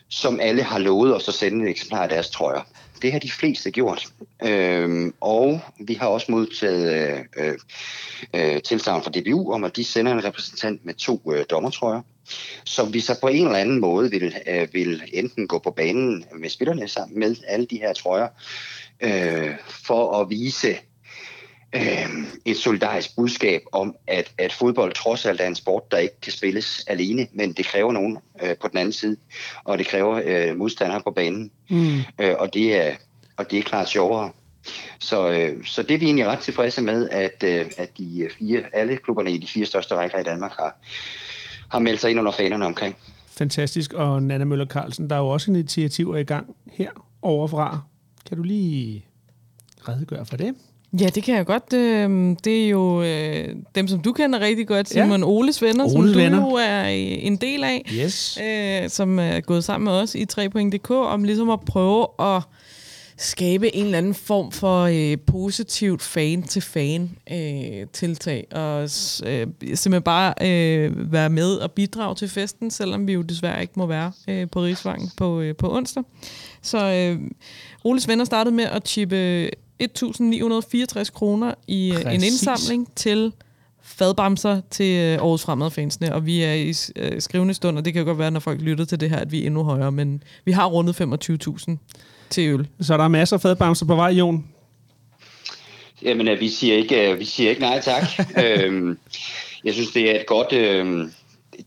som 0.09 0.39
alle 0.39 0.63
har 0.63 0.79
lovet 0.79 1.15
os 1.15 1.27
at 1.27 1.33
sende 1.33 1.65
et 1.65 1.69
eksemplar 1.69 2.03
af 2.03 2.09
deres 2.09 2.29
trøjer. 2.29 2.61
Det 3.03 3.11
har 3.11 3.19
de 3.19 3.31
fleste 3.31 3.71
gjort. 3.71 4.07
Øhm, 4.43 5.13
og 5.21 5.59
vi 5.79 5.93
har 5.93 6.07
også 6.07 6.31
modtaget 6.31 7.25
øh, 7.37 7.57
øh, 8.33 8.61
tilsavn 8.61 9.03
fra 9.03 9.11
DBU 9.11 9.53
om, 9.53 9.63
at 9.63 9.75
de 9.75 9.83
sender 9.83 10.11
en 10.11 10.23
repræsentant 10.23 10.85
med 10.85 10.93
to 10.93 11.21
øh, 11.33 11.45
dommertrøjer, 11.49 12.01
som 12.65 12.93
vi 12.93 12.99
så 12.99 13.19
på 13.21 13.27
en 13.27 13.45
eller 13.45 13.59
anden 13.59 13.81
måde 13.81 14.09
vil, 14.09 14.35
øh, 14.47 14.67
vil 14.73 15.03
enten 15.13 15.47
gå 15.47 15.59
på 15.59 15.71
banen 15.71 16.25
med 16.35 16.49
spillerne 16.49 16.87
sammen 16.87 17.19
med 17.19 17.35
alle 17.47 17.65
de 17.65 17.77
her 17.77 17.93
trøjer, 17.93 18.27
øh, 19.01 19.55
for 19.85 20.21
at 20.21 20.29
vise 20.29 20.77
øh, 21.73 22.09
et 22.45 22.57
solidarisk 22.57 23.15
budskab 23.15 23.61
om, 23.71 23.95
at, 24.07 24.31
at 24.37 24.53
fodbold 24.53 24.93
trods 24.93 25.25
alt 25.25 25.41
er 25.41 25.47
en 25.47 25.55
sport, 25.55 25.91
der 25.91 25.97
ikke 25.97 26.21
kan 26.21 26.31
spilles 26.31 26.83
alene, 26.87 27.27
men 27.33 27.53
det 27.53 27.65
kræver 27.65 27.91
nogen 27.91 28.17
øh, 28.43 28.55
på 28.61 28.67
den 28.67 28.77
anden 28.77 28.93
side, 28.93 29.17
og 29.63 29.77
det 29.77 29.87
kræver 29.87 30.21
øh, 30.25 30.57
modstandere 30.57 31.01
på 31.01 31.11
banen. 31.11 31.51
Mm. 31.69 31.97
Øh, 32.19 32.35
og, 32.39 32.53
det 32.53 32.75
er, 32.75 32.95
og 33.37 33.51
det 33.51 33.59
er 33.59 33.63
klart 33.63 33.89
sjovere. 33.89 34.31
Så, 34.99 35.29
øh, 35.29 35.65
så 35.65 35.83
det 35.83 35.93
er 35.93 35.97
vi 35.97 36.05
egentlig 36.05 36.27
ret 36.27 36.39
tilfredse 36.39 36.81
med, 36.81 37.09
at, 37.09 37.43
øh, 37.43 37.65
at 37.77 37.97
de 37.97 38.29
fire, 38.39 38.63
alle 38.73 38.97
klubberne 38.97 39.31
i 39.31 39.37
de 39.37 39.47
fire 39.47 39.65
største 39.65 39.95
rækker 39.95 40.19
i 40.19 40.23
Danmark 40.23 40.51
har, 40.59 40.75
har 41.69 41.79
meldt 41.79 42.01
sig 42.01 42.09
ind 42.09 42.19
under 42.19 42.31
fanerne 42.31 42.65
omkring. 42.65 42.95
Fantastisk. 43.27 43.93
Og 43.93 44.23
Nana 44.23 44.45
Møller 44.45 44.65
Carlsen, 44.65 45.09
der 45.09 45.15
er 45.15 45.19
jo 45.19 45.27
også 45.27 45.51
initiativer 45.51 46.17
i 46.17 46.23
gang 46.23 46.55
her 46.71 46.91
overfra. 47.21 47.79
Kan 48.27 48.37
du 48.37 48.43
lige 48.43 49.05
redegøre 49.87 50.25
for 50.25 50.37
det? 50.37 50.55
Ja, 50.99 51.09
det 51.15 51.23
kan 51.23 51.35
jeg 51.35 51.45
godt. 51.45 51.73
Øhm, 51.73 52.35
det 52.35 52.65
er 52.65 52.69
jo 52.69 53.03
øh, 53.03 53.55
dem, 53.75 53.87
som 53.87 53.99
du 53.99 54.13
kender 54.13 54.39
rigtig 54.39 54.67
godt, 54.67 54.89
Simon 54.89 55.19
ja. 55.19 55.25
Oles 55.27 55.61
venner, 55.61 55.83
Oles 55.83 55.93
som 55.93 56.01
du 56.01 56.13
venner. 56.13 56.37
jo 56.37 56.49
er 56.49 56.83
en 56.83 57.35
del 57.35 57.63
af, 57.63 57.85
yes. 57.93 58.39
øh, 58.43 58.89
som 58.89 59.19
er 59.19 59.39
gået 59.39 59.63
sammen 59.63 59.85
med 59.85 59.93
os 59.93 60.15
i 60.15 60.25
3.dk, 60.33 60.91
om 60.91 61.23
ligesom 61.23 61.49
at 61.49 61.59
prøve 61.59 62.07
at 62.19 62.41
skabe 63.17 63.75
en 63.75 63.85
eller 63.85 63.97
anden 63.97 64.13
form 64.13 64.51
for 64.51 64.83
øh, 64.83 65.17
positivt 65.27 66.01
fan-til-fan-tiltag, 66.01 68.47
øh, 68.53 68.59
og 68.61 68.81
øh, 68.83 68.87
simpelthen 68.87 70.01
bare 70.01 70.33
øh, 70.41 71.11
være 71.11 71.29
med 71.29 71.55
og 71.55 71.71
bidrage 71.71 72.15
til 72.15 72.29
festen, 72.29 72.71
selvom 72.71 73.07
vi 73.07 73.13
jo 73.13 73.21
desværre 73.21 73.61
ikke 73.61 73.73
må 73.75 73.85
være 73.85 74.11
øh, 74.27 74.49
på 74.49 74.61
Rigsvangen 74.61 75.09
på, 75.17 75.41
øh, 75.41 75.55
på 75.55 75.75
onsdag. 75.75 76.03
Så 76.61 76.91
øh, 76.91 77.19
Oles 77.83 78.07
venner 78.07 78.25
startede 78.25 78.55
med 78.55 78.65
at 78.65 78.87
chippe 78.87 79.49
1.964 79.81 81.11
kroner 81.11 81.53
i 81.67 81.91
Præcis. 81.93 82.07
Øh, 82.07 82.15
en 82.15 82.23
indsamling 82.23 82.95
til 82.95 83.33
fadbamser 83.83 84.61
til 84.71 84.95
øh, 84.95 85.13
Aarhus 85.13 85.43
Fremad-fansene, 85.43 86.15
og 86.15 86.25
vi 86.25 86.41
er 86.41 86.53
i 86.53 86.73
øh, 86.95 87.21
skrivende 87.21 87.53
stund, 87.53 87.77
og 87.77 87.85
det 87.85 87.93
kan 87.93 87.99
jo 87.99 88.05
godt 88.05 88.19
være, 88.19 88.31
når 88.31 88.39
folk 88.39 88.61
lytter 88.61 88.85
til 88.85 88.99
det 88.99 89.09
her, 89.09 89.17
at 89.17 89.31
vi 89.31 89.41
er 89.41 89.45
endnu 89.45 89.63
højere, 89.63 89.91
men 89.91 90.23
vi 90.45 90.51
har 90.51 90.65
rundet 90.65 91.01
25.000 91.01 91.77
til 92.29 92.49
øl. 92.49 92.67
Så 92.81 92.97
der 92.97 93.03
er 93.03 93.07
masser 93.07 93.37
af 93.37 93.41
fadbamser 93.41 93.85
på 93.85 93.95
vej, 93.95 94.09
Jon. 94.09 94.45
Jamen, 96.01 96.39
vi 96.39 96.49
siger 96.49 96.75
ikke, 96.75 97.15
vi 97.17 97.25
siger 97.25 97.49
ikke 97.49 97.61
nej 97.61 97.81
tak. 97.81 98.03
øhm, 98.45 98.97
jeg 99.63 99.73
synes, 99.73 99.91
det 99.91 100.11
er 100.11 100.19
et 100.19 100.25
godt... 100.25 100.53
Øh, 100.53 101.07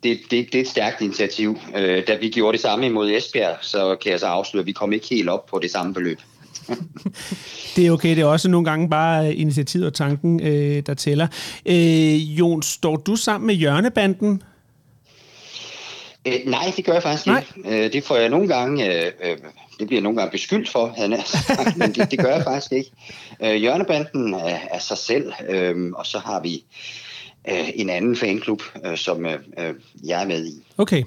det, 0.02 0.20
det, 0.30 0.30
det 0.30 0.54
er 0.54 0.60
et 0.60 0.68
stærkt 0.68 1.00
initiativ. 1.00 1.58
Øh, 1.76 2.06
da 2.06 2.16
vi 2.16 2.28
gjorde 2.28 2.52
det 2.52 2.60
samme 2.60 2.86
imod 2.86 3.10
Esbjerg, 3.10 3.56
så 3.62 3.96
kan 4.02 4.12
jeg 4.12 4.20
så 4.20 4.26
afsløre, 4.26 4.60
at 4.60 4.66
vi 4.66 4.72
kom 4.72 4.92
ikke 4.92 5.06
helt 5.10 5.28
op 5.28 5.46
på 5.46 5.58
det 5.58 5.70
samme 5.70 5.94
beløb. 5.94 6.20
Det 7.76 7.86
er 7.86 7.90
okay, 7.90 8.08
det 8.08 8.18
er 8.18 8.26
også 8.26 8.48
nogle 8.48 8.64
gange 8.64 8.90
bare 8.90 9.34
initiativet 9.34 9.86
og 9.86 9.94
tanken, 9.94 10.40
øh, 10.40 10.82
der 10.86 10.94
tæller. 10.94 11.26
Øh, 11.66 12.38
Jon, 12.38 12.62
står 12.62 12.96
du 12.96 13.16
sammen 13.16 13.46
med 13.46 13.54
Hjørnebanden? 13.54 14.42
Øh, 16.26 16.34
nej, 16.46 16.72
det 16.76 16.84
gør 16.84 16.92
jeg 16.92 17.02
faktisk 17.02 17.26
Nej. 17.26 17.44
ikke. 17.56 17.84
Øh, 17.84 17.92
det 17.92 18.04
får 18.04 18.16
jeg 18.16 18.28
nogle 18.28 18.48
gange, 18.48 19.06
øh, 19.06 19.12
øh, 19.24 19.36
det 19.78 19.86
bliver 19.86 19.98
jeg 19.98 20.02
nogle 20.02 20.18
gange 20.18 20.30
beskyldt 20.30 20.68
for, 20.68 21.08
nær 21.08 21.20
sagt, 21.24 21.76
men 21.76 21.92
det, 21.92 22.10
det 22.10 22.18
gør 22.18 22.34
jeg 22.34 22.44
faktisk 22.44 22.72
ikke. 22.72 22.90
Øh, 23.42 23.54
Hjørnebanden 23.54 24.34
er, 24.34 24.58
er 24.70 24.78
sig 24.78 24.98
selv, 24.98 25.32
øh, 25.48 25.92
og 25.94 26.06
så 26.06 26.18
har 26.18 26.40
vi 26.40 26.64
øh, 27.48 27.68
en 27.74 27.90
anden 27.90 28.16
fanklub, 28.16 28.62
øh, 28.84 28.96
som 28.96 29.26
øh, 29.26 29.38
øh, 29.58 29.74
jeg 30.04 30.22
er 30.22 30.26
med 30.26 30.46
i. 30.46 30.64
Okay. 30.78 31.02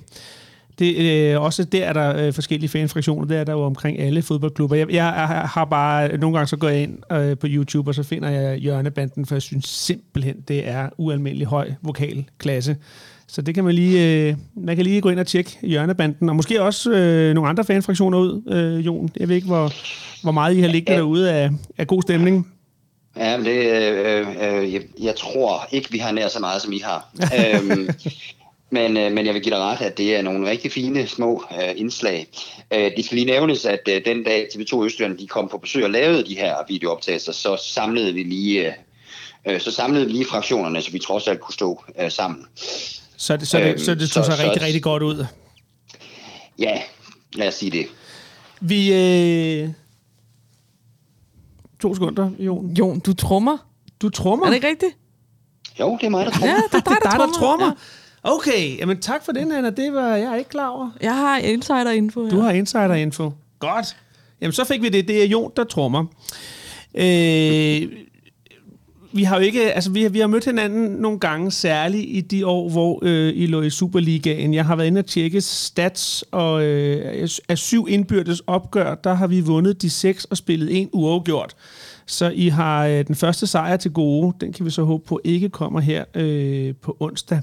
Det, 0.79 0.95
øh, 0.98 1.41
også 1.41 1.63
der 1.63 1.86
er 1.86 1.93
der 1.93 2.25
øh, 2.25 2.33
forskellige 2.33 2.69
fanfraktioner, 2.69 3.27
der 3.27 3.39
er 3.39 3.43
der 3.43 3.53
jo 3.53 3.63
omkring 3.63 4.00
alle 4.00 4.21
fodboldklubber. 4.21 4.75
Jeg, 4.75 4.89
jeg 4.89 5.05
har 5.53 5.65
bare, 5.65 6.17
nogle 6.17 6.38
gange 6.38 6.48
så 6.48 6.57
går 6.57 6.67
jeg 6.69 6.81
ind 6.81 6.98
øh, 7.12 7.38
på 7.38 7.48
YouTube, 7.50 7.89
og 7.89 7.95
så 7.95 8.03
finder 8.03 8.29
jeg 8.29 8.57
hjørnebanden, 8.57 9.25
for 9.25 9.36
jeg 9.36 9.41
synes 9.41 9.65
simpelthen, 9.65 10.36
det 10.48 10.67
er 10.67 10.89
ualmindelig 10.98 11.48
høj 11.48 11.71
vokalklasse. 11.81 12.77
Så 13.27 13.41
det 13.41 13.55
kan 13.55 13.63
man 13.63 13.75
lige, 13.75 14.27
øh, 14.29 14.36
man 14.55 14.75
kan 14.75 14.86
lige 14.86 15.01
gå 15.01 15.09
ind 15.09 15.19
og 15.19 15.27
tjekke 15.27 15.57
hjørnebanden, 15.62 16.29
og 16.29 16.36
måske 16.36 16.62
også 16.62 16.91
øh, 16.91 17.33
nogle 17.33 17.50
andre 17.50 17.63
fanfraktioner 17.63 18.17
ud, 18.17 18.41
øh, 18.51 18.86
Jon. 18.86 19.09
Jeg 19.19 19.27
ved 19.27 19.36
ikke, 19.36 19.48
hvor, 19.48 19.74
hvor 20.24 20.31
meget 20.31 20.55
I 20.55 20.59
har 20.59 20.67
liggende 20.67 20.98
derude 20.98 21.31
af, 21.31 21.50
af 21.77 21.88
god 21.88 22.01
stemning. 22.01 22.48
Ja, 23.17 23.38
men 23.38 23.45
det, 23.45 23.65
øh, 23.65 24.27
øh, 24.41 24.74
jeg, 24.74 24.81
jeg 25.01 25.15
tror 25.15 25.67
ikke, 25.71 25.91
vi 25.91 25.98
har 25.98 26.12
nær 26.12 26.27
så 26.27 26.39
meget, 26.39 26.62
som 26.62 26.74
I 26.74 26.79
har. 26.79 27.09
øhm, 27.39 27.89
men, 28.71 28.97
øh, 28.97 29.11
men 29.11 29.25
jeg 29.25 29.33
vil 29.33 29.41
give 29.43 29.55
dig 29.55 29.63
ret, 29.63 29.81
at 29.81 29.97
det 29.97 30.15
er 30.15 30.21
nogle 30.21 30.49
rigtig 30.49 30.71
fine 30.71 31.07
små 31.07 31.43
øh, 31.51 31.71
indslag. 31.75 32.27
Øh, 32.73 32.91
det 32.97 33.05
skal 33.05 33.15
lige 33.15 33.25
nævnes, 33.25 33.65
at 33.65 33.79
øh, 33.89 34.01
den 34.05 34.23
dag 34.23 34.47
TV2 34.53 34.83
Østjylland 34.83 35.17
de 35.17 35.27
kom 35.27 35.47
på 35.51 35.57
besøg 35.57 35.83
og 35.83 35.89
lavede 35.89 36.25
de 36.25 36.35
her 36.35 36.55
videooptagelser, 36.67 37.31
så 37.31 37.57
samlede 37.73 38.13
vi 38.13 38.23
lige... 38.23 38.67
Øh, 38.67 38.73
øh, 39.47 39.61
så 39.61 39.71
samlede 39.71 40.05
vi 40.05 40.11
lige 40.11 40.25
fraktionerne, 40.25 40.81
så 40.81 40.91
vi 40.91 40.99
trods 40.99 41.27
alt 41.27 41.39
kunne 41.39 41.53
stå 41.53 41.83
øh, 42.01 42.11
sammen. 42.11 42.45
Så 43.17 43.38
det, 43.38 43.47
så 43.47 43.57
det, 43.59 43.65
Øhm, 43.69 43.77
så 43.79 43.95
det 43.95 44.09
tog 44.11 44.25
så- 44.25 44.31
sig 44.31 44.38
så- 44.38 44.43
rigtig, 44.43 44.61
rigtig 44.61 44.83
godt 44.83 45.03
ud. 45.03 45.25
Ja, 46.59 46.81
lad 47.33 47.47
os 47.47 47.53
sige 47.55 47.71
det. 47.71 47.85
Vi... 48.61 48.93
Øh, 48.93 49.69
to 51.81 51.93
sekunder, 51.95 52.31
Jon. 52.39 52.73
Jon, 52.79 52.99
du 52.99 53.13
trummer. 53.13 53.57
Du 54.01 54.09
trummer. 54.09 54.45
Er 54.45 54.49
det 54.49 54.55
ikke 54.55 54.67
rigtigt? 54.67 54.97
Jo, 55.79 55.97
det 56.01 56.05
er 56.05 56.09
mig, 56.09 56.25
der 56.25 56.31
tror. 56.31 56.47
Ja, 56.47 56.53
det 56.55 56.63
er 56.73 56.77
dig, 56.77 56.85
der, 56.85 56.91
dig, 56.91 57.01
der 57.03 57.17
trummer. 57.17 57.33
trommer. 57.33 57.71
Okay, 58.23 58.77
jamen 58.77 59.01
tak 59.01 59.25
for 59.25 59.31
den, 59.31 59.51
Anna. 59.51 59.69
Det 59.69 59.93
var 59.93 60.15
jeg 60.15 60.38
ikke 60.38 60.49
klar 60.49 60.67
over. 60.69 60.89
Ja. 61.01 61.05
Jeg 61.05 61.15
har 61.15 61.38
insider-info 61.38 62.23
her. 62.23 62.31
Du 62.31 62.39
har 62.39 62.51
insider-info. 62.51 63.31
Godt. 63.59 63.97
Jamen, 64.41 64.53
så 64.53 64.65
fik 64.65 64.81
vi 64.81 64.89
det. 64.89 65.07
Det 65.07 65.23
er 65.23 65.27
Jon, 65.27 65.51
der 65.55 65.63
trommer. 65.63 66.05
Øh, 66.95 67.88
vi 69.11 69.23
har 69.23 69.35
jo 69.35 69.41
ikke, 69.41 69.73
altså 69.73 69.91
vi 69.91 70.01
har, 70.01 70.09
vi 70.09 70.19
har 70.19 70.27
mødt 70.27 70.45
hinanden 70.45 70.89
nogle 70.89 71.19
gange, 71.19 71.51
særligt 71.51 72.05
i 72.07 72.21
de 72.21 72.47
år, 72.47 72.69
hvor 72.69 72.99
øh, 73.01 73.33
I 73.35 73.47
lå 73.47 73.61
i 73.61 73.69
Superligaen. 73.69 74.53
Jeg 74.53 74.65
har 74.65 74.75
været 74.75 74.88
inde 74.88 74.99
og 74.99 75.05
tjekke 75.05 75.41
stats, 75.41 76.23
og 76.31 76.63
øh, 76.63 77.27
af 77.49 77.57
syv 77.57 77.88
indbyrdes 77.89 78.41
opgør, 78.47 78.95
der 78.95 79.13
har 79.13 79.27
vi 79.27 79.41
vundet 79.41 79.81
de 79.81 79.89
seks 79.89 80.25
og 80.25 80.38
spillet 80.38 80.77
en 80.77 80.89
uafgjort. 80.93 81.55
Så 82.05 82.31
I 82.35 82.47
har 82.47 82.85
øh, 82.85 83.07
den 83.07 83.15
første 83.15 83.47
sejr 83.47 83.77
til 83.77 83.91
gode. 83.91 84.33
Den 84.41 84.53
kan 84.53 84.65
vi 84.65 84.71
så 84.71 84.83
håbe 84.83 85.05
på 85.07 85.21
ikke 85.23 85.49
kommer 85.49 85.79
her 85.79 86.03
øh, 86.15 86.73
på 86.81 86.97
onsdag. 86.99 87.41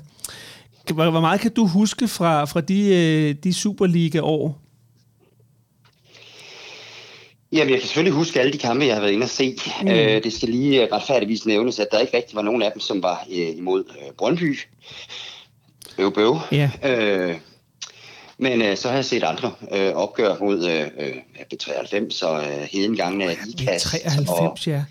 Hvor, 0.95 1.11
hvor 1.11 1.21
meget 1.21 1.40
kan 1.40 1.52
du 1.52 1.66
huske 1.66 2.09
fra, 2.09 2.45
fra 2.45 2.61
de, 2.61 2.95
øh, 2.95 3.35
de 3.45 3.55
Superliga-år? 3.55 4.61
Jamen, 7.52 7.71
jeg 7.71 7.78
kan 7.78 7.87
selvfølgelig 7.87 8.12
huske 8.12 8.40
alle 8.40 8.52
de 8.52 8.59
kampe, 8.59 8.87
jeg 8.87 8.95
har 8.95 9.00
været 9.00 9.12
inde 9.12 9.25
og 9.25 9.31
se. 9.31 9.57
Mm. 9.83 9.88
Øh, 9.88 10.25
det 10.25 10.33
skal 10.33 10.49
lige 10.49 10.83
øh, 10.83 10.88
retfærdigvis 10.93 11.47
nævnes, 11.47 11.78
at 11.78 11.88
der 11.93 11.99
ikke 11.99 12.16
rigtig 12.16 12.37
var 12.37 12.43
nogen 12.43 12.62
af 12.62 12.73
dem, 12.73 12.81
som 12.81 13.02
var 13.02 13.26
øh, 13.31 13.57
imod 13.57 13.85
øh, 13.90 14.12
Brøndby. 14.19 14.59
Bøv, 15.97 16.14
bøv. 16.14 16.38
Ja. 16.52 16.71
Øh, 16.85 17.35
men 18.38 18.62
øh, 18.62 18.76
så 18.76 18.88
har 18.88 18.95
jeg 18.95 19.05
set 19.05 19.23
andre 19.23 19.52
øh, 19.73 19.93
opgør 19.93 20.37
mod 20.40 20.64
øh, 20.69 21.07
øh, 21.07 21.14
B93 21.52 22.26
og 22.26 22.45
øh, 22.45 22.69
Hedengangene 22.73 23.25
af 23.25 23.37
IKAST. 23.49 23.87
93, 23.87 24.66
ja. 24.66 24.85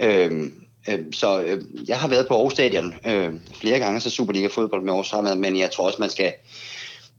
Øhm, 0.00 0.32
øhm, 0.32 0.65
Øhm, 0.88 1.12
så 1.12 1.42
øh, 1.42 1.62
jeg 1.88 1.98
har 1.98 2.08
været 2.08 2.28
på 2.28 2.34
Aarhus 2.34 2.52
Stadion 2.52 2.94
øh, 3.06 3.32
flere 3.60 3.78
gange, 3.78 4.00
så 4.00 4.10
Superliga 4.10 4.46
fodbold 4.46 4.82
med 4.82 4.92
Aarhus 4.92 5.10
Fremad, 5.10 5.36
men 5.36 5.58
jeg 5.58 5.70
tror 5.70 5.86
også, 5.86 5.98
man 6.00 6.10
skal, 6.10 6.32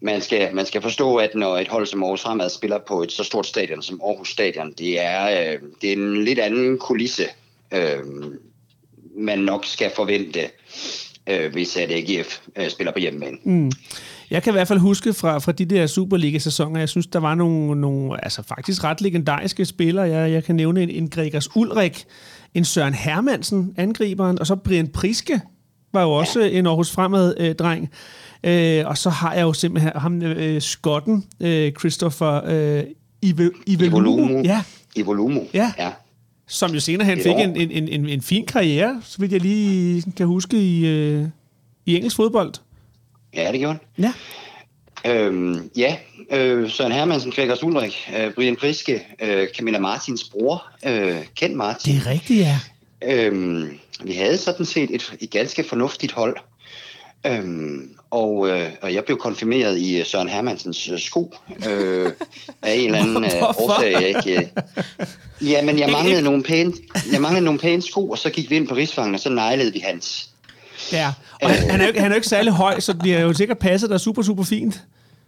man 0.01 0.21
skal, 0.21 0.55
man 0.55 0.65
skal 0.65 0.81
forstå, 0.81 1.15
at 1.15 1.35
når 1.35 1.57
et 1.57 1.67
hold 1.67 1.85
som 1.85 2.03
Aarhus 2.03 2.21
Fremad 2.21 2.49
spiller 2.49 2.79
på 2.87 3.03
et 3.03 3.11
så 3.11 3.23
stort 3.23 3.45
stadion 3.45 3.81
som 3.81 4.01
Aarhus 4.03 4.29
Stadion, 4.29 4.73
det 4.77 5.01
er, 5.01 5.29
øh, 5.29 5.59
det 5.81 5.89
er 5.89 5.93
en 5.93 6.23
lidt 6.23 6.39
anden 6.39 6.79
kulisse, 6.79 7.25
øh, 7.73 7.99
man 9.17 9.39
nok 9.39 9.65
skal 9.65 9.91
forvente, 9.95 10.39
øh, 11.29 11.51
hvis 11.51 11.77
at 11.77 11.91
AGF 11.91 12.39
øh, 12.55 12.69
spiller 12.69 12.93
på 12.93 12.99
hjemmebane. 12.99 13.37
Mm. 13.43 13.71
Jeg 14.31 14.43
kan 14.43 14.51
i 14.51 14.55
hvert 14.55 14.67
fald 14.67 14.79
huske 14.79 15.13
fra, 15.13 15.37
fra 15.37 15.51
de 15.51 15.65
der 15.65 15.87
Superliga-sæsoner, 15.87 16.79
jeg 16.79 16.89
synes, 16.89 17.07
der 17.07 17.19
var 17.19 17.35
nogle, 17.35 17.81
nogle 17.81 18.23
altså 18.23 18.43
faktisk 18.43 18.83
ret 18.83 19.01
legendariske 19.01 19.65
spillere. 19.65 20.05
Jeg, 20.05 20.31
jeg 20.31 20.43
kan 20.43 20.55
nævne 20.55 20.83
en, 20.83 20.89
en 20.89 21.09
Gregers 21.09 21.55
Ulrik, 21.55 22.05
en 22.57 22.65
Søren 22.65 22.93
Hermansen, 22.93 23.73
angriberen, 23.77 24.39
og 24.39 24.47
så 24.47 24.55
Brian 24.55 24.87
Priske 24.87 25.41
var 25.93 26.03
jo 26.03 26.11
også 26.11 26.41
ja. 26.41 26.59
en 26.59 26.67
Aarhus 26.67 26.91
Fremad-dreng. 26.91 27.89
Øh, 28.43 28.87
og 28.87 28.97
så 28.97 29.09
har 29.09 29.33
jeg 29.33 29.41
jo 29.41 29.53
simpelthen 29.53 29.91
ham, 29.95 30.21
øh, 30.21 30.61
skotten, 30.61 31.25
øh, 31.39 31.71
Christopher 31.71 32.41
øh, 32.45 32.83
Ive, 33.21 33.51
Ivolomo. 33.67 34.41
Ja, 34.43 34.63
I 34.95 35.01
volumo. 35.01 35.41
Ja. 35.53 35.71
ja. 35.77 35.91
som 36.47 36.71
jo 36.71 36.79
senere 36.79 37.15
Det 37.15 37.23
fik 37.23 37.33
en, 37.33 37.55
en, 37.55 37.71
en, 37.71 37.87
en, 37.87 38.09
en 38.09 38.21
fin 38.21 38.45
karriere, 38.45 39.01
så 39.03 39.17
vidt 39.19 39.31
jeg 39.31 39.41
lige 39.41 40.03
kan 40.17 40.27
huske, 40.27 40.57
i, 40.57 40.85
øh, 40.85 41.25
i 41.85 41.95
engelsk 41.95 42.15
fodbold. 42.15 42.53
Ja, 43.35 43.51
det 43.51 43.59
gjorde 43.59 43.79
han. 43.95 44.03
Ja. 44.03 44.13
Øhm, 45.07 45.69
ja, 45.77 45.95
øh, 46.31 46.69
Søren 46.71 46.91
Hermansen, 46.91 47.31
Gregers 47.31 47.63
Ulrik, 47.63 48.09
øh, 48.17 48.33
Brian 48.33 48.55
Priske, 48.55 49.03
øh, 49.21 49.47
Camilla 49.57 49.79
Martins 49.79 50.23
bror, 50.23 50.63
øh, 50.85 51.15
Ken 51.35 51.57
Martin. 51.57 51.93
Det 51.95 52.01
er 52.07 52.11
rigtigt, 52.11 52.39
ja. 52.39 52.59
Øhm, 53.03 53.79
vi 54.03 54.13
havde 54.13 54.37
sådan 54.37 54.65
set 54.65 54.89
et, 54.95 55.13
et 55.19 55.29
ganske 55.31 55.63
fornuftigt 55.63 56.11
hold. 56.11 56.37
Øhm, 57.25 57.89
og, 58.11 58.49
øh, 58.49 58.69
og 58.81 58.93
jeg 58.93 59.03
blev 59.03 59.17
konfirmeret 59.17 59.77
i 59.77 59.99
øh, 59.99 60.05
Søren 60.05 60.29
Hermansens 60.29 60.89
øh, 60.89 60.99
sko 60.99 61.35
øh, 61.69 62.11
af 62.61 62.73
en 62.73 62.85
eller 62.85 62.99
anden 62.99 63.23
øh, 63.23 63.31
årsag. 63.43 63.91
Jeg 63.91 64.07
ikke, 64.07 64.49
øh, 65.01 65.07
ja, 65.49 65.61
men 65.61 65.79
jeg 65.79 65.89
manglede, 65.91 66.21
nogle 66.21 66.43
pæne, 66.43 66.73
jeg 67.11 67.21
manglede 67.21 67.45
nogle 67.45 67.59
pæne 67.59 67.81
sko, 67.81 68.09
og 68.09 68.17
så 68.17 68.29
gik 68.29 68.49
vi 68.49 68.55
ind 68.55 68.67
på 68.67 68.75
Rigsvangen, 68.75 69.15
og 69.15 69.19
så 69.21 69.29
nejlede 69.29 69.73
vi 69.73 69.79
hans. 69.79 70.29
Ja, 70.91 71.13
og 71.41 71.49
han, 71.49 71.69
han, 71.69 71.79
er 71.79 71.83
jo, 71.83 71.87
ikke- 71.87 71.99
han 71.99 72.11
er 72.11 72.15
jo 72.15 72.17
ikke 72.17 72.27
særlig 72.27 72.53
høj, 72.53 72.79
så 72.79 72.93
det 72.93 73.13
er 73.13 73.21
jo 73.21 73.33
sikkert 73.33 73.57
passet 73.59 73.89
der 73.89 73.97
super, 73.97 74.21
super 74.21 74.43
fint. 74.43 74.81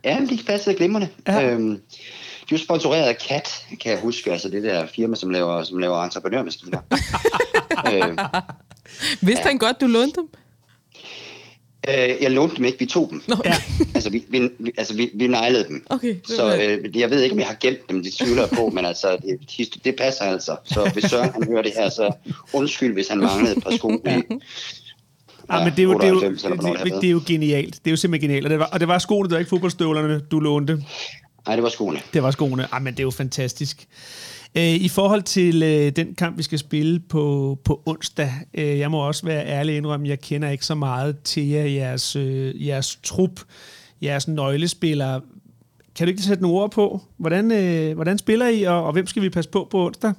Ja, 0.05 0.17
de 0.29 0.39
passede 0.47 0.75
glimrende. 0.75 1.09
Ja. 1.27 1.39
Ja. 1.39 1.49
Øhm, 1.49 1.69
de 1.69 2.55
er 2.55 2.57
jo 2.57 2.57
sponsoreret 2.57 3.03
af 3.07 3.15
CAT, 3.15 3.65
kan 3.81 3.91
jeg 3.91 3.99
huske, 3.99 4.31
altså 4.31 4.49
det 4.49 4.63
der 4.63 4.87
firma, 4.95 5.15
som 5.15 5.29
laver, 5.29 5.63
som 5.63 5.77
laver 5.77 6.03
entreprenørmaskiner. 6.03 6.79
øh, 7.93 8.17
Vidste 9.21 9.43
han 9.43 9.57
godt, 9.57 9.81
du 9.81 9.87
lånte 9.87 10.15
dem? 10.21 10.27
øh, 11.89 12.15
jeg 12.21 12.31
lånte 12.31 12.55
dem 12.55 12.65
ikke, 12.65 12.79
vi 12.79 12.85
tog 12.85 13.07
dem. 13.09 13.21
Nå, 13.27 13.35
Ja. 13.45 13.53
Altså, 13.95 14.09
vi, 14.09 14.23
vi, 14.29 14.49
altså, 14.77 14.93
vi, 14.95 15.09
vi 15.13 15.27
nejlede 15.27 15.67
dem. 15.67 15.85
Okay, 15.89 16.15
Så 16.27 16.43
var- 16.43 16.55
øh, 16.61 16.97
jeg 16.99 17.09
ved 17.09 17.21
ikke, 17.21 17.33
om 17.33 17.39
jeg 17.39 17.47
har 17.47 17.57
gemt 17.59 17.89
dem, 17.89 18.03
det 18.03 18.13
tvivler 18.13 18.41
jeg 18.41 18.49
på, 18.57 18.69
men 18.69 18.85
altså, 18.85 19.17
det, 19.57 19.83
det 19.85 19.95
passer 19.95 20.23
altså. 20.23 20.55
Så 20.65 20.89
hvis 20.93 21.03
Søren 21.03 21.29
han 21.33 21.43
hører 21.47 21.61
det 21.61 21.71
her, 21.77 21.89
så 21.89 22.11
undskyld, 22.53 22.93
hvis 22.93 23.07
han 23.07 23.17
manglede 23.17 23.57
et 23.57 23.63
par 23.63 23.75
sko. 23.77 23.91
Ja. 24.05 24.21
Ja, 25.51 25.63
men 25.63 25.71
det 25.71 25.79
er, 25.79 25.83
jo, 25.83 25.93
det, 25.93 26.03
er 26.03 26.07
jo, 26.07 26.15
98 26.15 26.43
eller 26.43 26.55
hvornår 26.55 26.83
det, 26.83 26.93
det 27.01 27.07
er 27.07 27.11
jo 27.11 27.21
genialt. 27.27 27.75
Det 27.75 27.87
er 27.87 27.91
jo 27.91 27.97
simpelthen 27.97 28.29
genialt. 28.29 28.45
Og 28.45 28.49
det 28.49 28.59
var, 28.59 28.65
og 28.65 28.79
det 28.79 28.87
var 28.87 28.97
skoene, 28.97 29.29
det 29.29 29.33
var 29.33 29.39
ikke 29.39 29.49
fodboldstøvlerne, 29.49 30.19
du 30.19 30.39
lånte. 30.39 30.83
Nej, 31.47 31.55
det 31.55 31.63
var 31.63 31.69
skoene. 31.69 31.99
Det 32.13 32.23
var 32.23 32.31
skoene. 32.31 32.67
Ej, 32.71 32.79
men 32.79 32.93
det 32.93 32.99
er 32.99 33.03
jo 33.03 33.11
fantastisk. 33.11 33.87
Øh, 34.55 34.63
I 34.63 34.87
forhold 34.87 35.23
til 35.23 35.63
øh, 35.63 35.91
den 35.95 36.15
kamp, 36.15 36.37
vi 36.37 36.43
skal 36.43 36.59
spille 36.59 36.99
på, 36.99 37.57
på 37.63 37.81
onsdag, 37.85 38.33
øh, 38.53 38.79
jeg 38.79 38.91
må 38.91 39.07
også 39.07 39.25
være 39.25 39.45
ærlig 39.45 39.77
indrømme, 39.77 40.07
jeg 40.07 40.19
kender 40.19 40.49
ikke 40.49 40.65
så 40.65 40.75
meget 40.75 41.19
til 41.23 41.47
jer, 41.47 41.65
jeres, 41.65 42.15
øh, 42.15 42.67
jeres 42.67 42.99
trup, 43.03 43.39
jeres 44.01 44.27
nøglespillere. 44.27 45.21
Kan 45.95 46.07
du 46.07 46.09
ikke 46.09 46.21
sætte 46.21 46.43
nogle 46.43 46.57
ord 46.57 46.71
på? 46.71 47.01
Hvordan, 47.17 47.51
øh, 47.51 47.95
hvordan 47.95 48.17
spiller 48.17 48.47
I, 48.47 48.63
og, 48.63 48.83
og 48.83 48.93
hvem 48.93 49.07
skal 49.07 49.21
vi 49.21 49.29
passe 49.29 49.49
på 49.49 49.67
på 49.71 49.85
onsdag? 49.85 50.13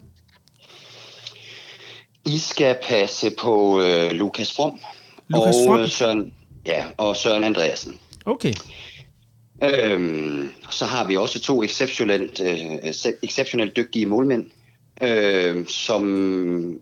I 2.26 2.38
skal 2.38 2.76
passe 2.88 3.30
på 3.40 3.82
øh, 3.82 4.10
Lukas 4.10 4.52
From, 4.56 4.80
Lukas 5.30 5.56
og 5.56 5.66
Frank? 5.66 5.80
øh, 5.80 5.88
Søren, 5.88 6.34
ja, 6.66 6.84
og 6.96 7.16
Søren 7.16 7.44
Andreasen. 7.44 7.98
Okay. 8.26 8.54
Øhm, 9.62 10.50
så 10.70 10.84
har 10.84 11.06
vi 11.06 11.16
også 11.16 11.40
to 11.40 11.62
exceptionelt, 11.62 12.40
øh, 12.40 12.92
exceptionelt 13.22 13.76
dygtige 13.76 14.06
målmænd, 14.06 14.46
øh, 15.02 15.66
som 15.66 16.80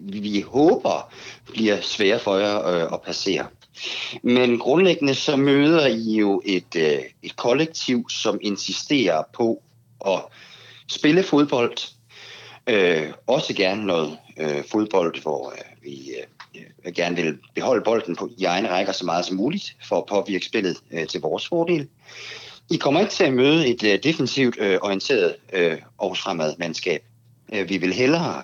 vi 0.00 0.40
håber 0.40 1.12
bliver 1.52 1.80
svære 1.80 2.18
for 2.18 2.36
jer 2.36 2.68
øh, 2.68 2.92
at 2.92 3.02
passere. 3.02 3.46
Men 4.22 4.58
grundlæggende 4.58 5.14
så 5.14 5.36
møder 5.36 5.86
I 5.86 6.16
jo 6.16 6.42
et, 6.44 6.76
øh, 6.76 6.98
et 7.22 7.36
kollektiv, 7.36 8.08
som 8.10 8.38
insisterer 8.42 9.22
på 9.34 9.62
at 10.06 10.20
spille 10.88 11.22
fodbold. 11.22 11.78
Øh, 12.66 13.12
også 13.26 13.54
gerne 13.54 13.86
noget 13.86 14.18
øh, 14.40 14.64
fodbold, 14.70 15.22
hvor 15.22 15.50
øh, 15.50 15.82
vi 15.82 16.10
øh, 16.10 16.26
Øh, 16.84 16.92
gerne 16.92 17.16
vil 17.16 17.38
beholde 17.54 17.84
bolden 17.84 18.16
på 18.16 18.30
i 18.38 18.44
egen 18.44 18.70
rækker 18.70 18.92
så 18.92 19.04
meget 19.04 19.24
som 19.24 19.36
muligt, 19.36 19.76
for 19.88 19.96
at 19.96 20.06
påvirke 20.06 20.46
spillet 20.46 20.76
øh, 20.90 21.06
til 21.06 21.20
vores 21.20 21.48
fordel. 21.48 21.88
I 22.70 22.76
kommer 22.76 23.00
ikke 23.00 23.12
til 23.12 23.24
at 23.24 23.32
møde 23.32 23.68
et 23.68 23.82
øh, 23.82 23.98
defensivt 24.02 24.56
øh, 24.60 24.78
orienteret 24.82 25.36
øh, 25.52 25.78
Aarhus 26.00 26.20
Fremad 26.20 26.54
mandskab. 26.58 27.04
Øh, 27.52 27.68
vi 27.68 27.76
vil 27.76 27.92
hellere 27.92 28.42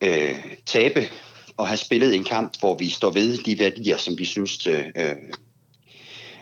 øh, 0.00 0.44
tabe 0.66 1.08
og 1.56 1.66
have 1.66 1.76
spillet 1.76 2.14
en 2.14 2.24
kamp, 2.24 2.52
hvor 2.60 2.74
vi 2.74 2.88
står 2.88 3.10
ved 3.10 3.38
de 3.38 3.58
værdier, 3.58 3.96
som 3.96 4.18
vi 4.18 4.24
synes, 4.24 4.66
øh, 4.66 4.84
øh, 4.96 5.10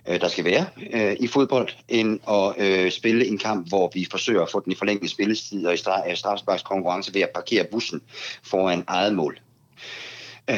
øh 0.08 0.20
der 0.20 0.28
skal 0.28 0.44
være 0.44 0.66
øh, 0.92 1.16
i 1.20 1.26
fodbold, 1.26 1.68
end 1.88 2.20
at 2.30 2.66
øh, 2.66 2.90
spille 2.90 3.26
en 3.26 3.38
kamp, 3.38 3.68
hvor 3.68 3.90
vi 3.94 4.06
forsøger 4.10 4.42
at 4.42 4.50
få 4.50 4.60
den 4.60 4.72
i 4.72 4.74
forlænget 4.74 5.10
spilletid 5.10 5.66
og 5.66 5.74
i 5.74 5.76
stra- 5.76 6.10
øh, 6.10 6.16
konkurrence 6.16 6.16
strafsparkskonkurrence 6.16 7.14
ved 7.14 7.20
at 7.20 7.30
parkere 7.34 7.64
bussen 7.64 8.02
foran 8.42 8.84
eget 8.86 9.14
mål. 9.14 9.40
Øh, 10.50 10.56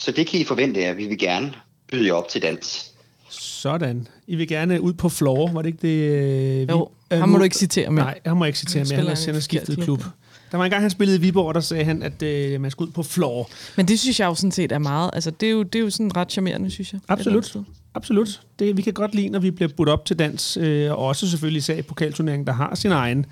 så 0.00 0.12
det 0.12 0.26
kan 0.26 0.40
I 0.40 0.44
forvente, 0.44 0.84
at 0.86 0.96
vi 0.96 1.06
vil 1.06 1.18
gerne 1.18 1.52
byde 1.92 2.06
jer 2.06 2.12
op 2.12 2.28
til 2.28 2.42
dans. 2.42 2.86
Sådan. 3.30 4.06
I 4.26 4.36
vil 4.36 4.48
gerne 4.48 4.80
ud 4.80 4.92
på 4.92 5.08
floor, 5.08 5.52
var 5.52 5.62
det 5.62 5.68
ikke 5.68 5.82
det? 5.88 6.10
øh, 6.10 6.68
vi- 6.68 6.72
Jo, 6.72 6.88
øh, 7.12 7.18
ham 7.18 7.28
må 7.28 7.32
nu- 7.32 7.38
du 7.38 7.44
ikke 7.44 7.56
citere 7.56 7.90
mere. 7.90 8.04
Nej, 8.04 8.18
han 8.26 8.36
må 8.36 8.44
jeg 8.44 8.48
ikke 8.48 8.58
citere 8.58 8.84
mere. 8.84 8.96
Han 8.96 9.06
har 9.06 9.32
har 9.32 9.40
skiftet 9.40 9.74
klub. 9.76 9.84
klub. 9.98 10.04
Der 10.50 10.56
var 10.56 10.64
en 10.64 10.70
gang, 10.70 10.82
han 10.82 10.90
spillede 10.90 11.18
i 11.18 11.20
Viborg, 11.20 11.46
og 11.46 11.54
der 11.54 11.60
sagde 11.60 11.84
han, 11.84 12.02
at 12.02 12.22
øh, 12.22 12.60
man 12.60 12.70
skulle 12.70 12.88
ud 12.88 12.92
på 12.92 13.02
floor. 13.02 13.50
Men 13.76 13.88
det 13.88 14.00
synes 14.00 14.20
jeg 14.20 14.26
jo 14.26 14.34
sådan 14.34 14.52
set 14.52 14.72
er 14.72 14.78
meget... 14.78 15.10
Altså, 15.12 15.30
det 15.30 15.46
er 15.46 15.50
jo, 15.50 15.62
det 15.62 15.74
er 15.78 15.82
jo 15.82 15.90
sådan 15.90 16.16
ret 16.16 16.32
charmerende, 16.32 16.70
synes 16.70 16.92
jeg. 16.92 17.00
Absolut. 17.08 17.56
Absolut. 17.94 18.40
Det, 18.58 18.76
vi 18.76 18.82
kan 18.82 18.92
godt 18.92 19.14
lide, 19.14 19.28
når 19.28 19.38
vi 19.38 19.50
bliver 19.50 19.68
budt 19.76 19.88
op 19.88 20.04
til 20.04 20.18
dans, 20.18 20.56
øh, 20.56 20.90
og 20.90 20.98
også 20.98 21.30
selvfølgelig 21.30 21.58
især 21.58 21.74
i 21.74 21.82
pokalturneringen, 21.82 22.46
der 22.46 22.52
har 22.52 22.74
sin 22.74 22.92
egen, 22.92 23.26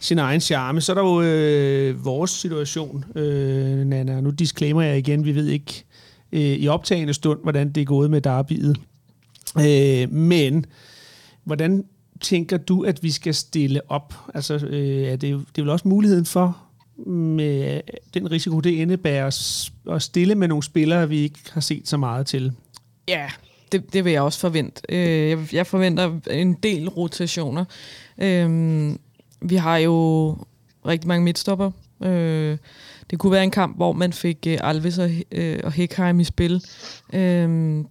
sin 0.00 0.18
egen 0.18 0.40
charme. 0.40 0.80
Så 0.80 0.92
er 0.92 0.94
der 0.94 1.02
jo 1.02 1.22
øh, 1.22 2.04
vores 2.04 2.30
situation, 2.30 3.04
øh, 3.14 3.86
Nana. 3.86 4.20
Nu 4.20 4.30
disclaimer 4.30 4.82
jeg 4.82 4.98
igen, 4.98 5.24
vi 5.24 5.34
ved 5.34 5.46
ikke 5.46 5.84
øh, 6.32 6.40
i 6.40 6.68
optagende 6.68 7.14
stund, 7.14 7.40
hvordan 7.42 7.72
det 7.72 7.80
er 7.80 7.84
gået 7.84 8.10
med 8.10 8.20
derbyet. 8.20 8.76
Øh, 9.58 10.12
men 10.12 10.66
hvordan 11.44 11.84
tænker 12.20 12.56
du, 12.56 12.82
at 12.82 13.02
vi 13.02 13.10
skal 13.10 13.34
stille 13.34 13.90
op? 13.90 14.14
Altså, 14.34 14.54
øh, 14.54 15.06
er 15.06 15.16
det, 15.16 15.20
det 15.20 15.58
er 15.58 15.62
vel 15.62 15.68
også 15.68 15.88
muligheden 15.88 16.26
for, 16.26 16.58
med 17.06 17.74
øh, 17.74 17.80
den 18.14 18.30
risiko, 18.30 18.60
det 18.60 18.70
indebærer, 18.70 19.26
at 19.90 20.02
stille 20.02 20.34
med 20.34 20.48
nogle 20.48 20.62
spillere, 20.62 21.08
vi 21.08 21.18
ikke 21.18 21.38
har 21.52 21.60
set 21.60 21.88
så 21.88 21.96
meget 21.96 22.26
til. 22.26 22.52
Ja, 23.08 23.30
det, 23.72 23.92
det 23.92 24.04
vil 24.04 24.12
jeg 24.12 24.22
også 24.22 24.40
forvente. 24.40 24.82
Øh, 24.88 25.28
jeg, 25.28 25.54
jeg 25.54 25.66
forventer 25.66 26.20
en 26.30 26.54
del 26.54 26.88
rotationer. 26.88 27.64
Øh, 28.18 28.90
vi 29.40 29.56
har 29.56 29.76
jo 29.76 30.36
rigtig 30.86 31.08
mange 31.08 31.24
midtstopper. 31.24 31.70
Øh, 32.02 32.58
det 33.10 33.18
kunne 33.18 33.32
være 33.32 33.44
en 33.44 33.50
kamp, 33.50 33.76
hvor 33.76 33.92
man 33.92 34.12
fik 34.12 34.46
øh, 34.46 34.58
Alves 34.62 34.98
og, 34.98 35.10
øh, 35.32 35.60
og 35.64 35.72
Hekheim 35.72 36.20
i 36.20 36.24
spil. 36.24 36.62
Øh, 37.12 37.84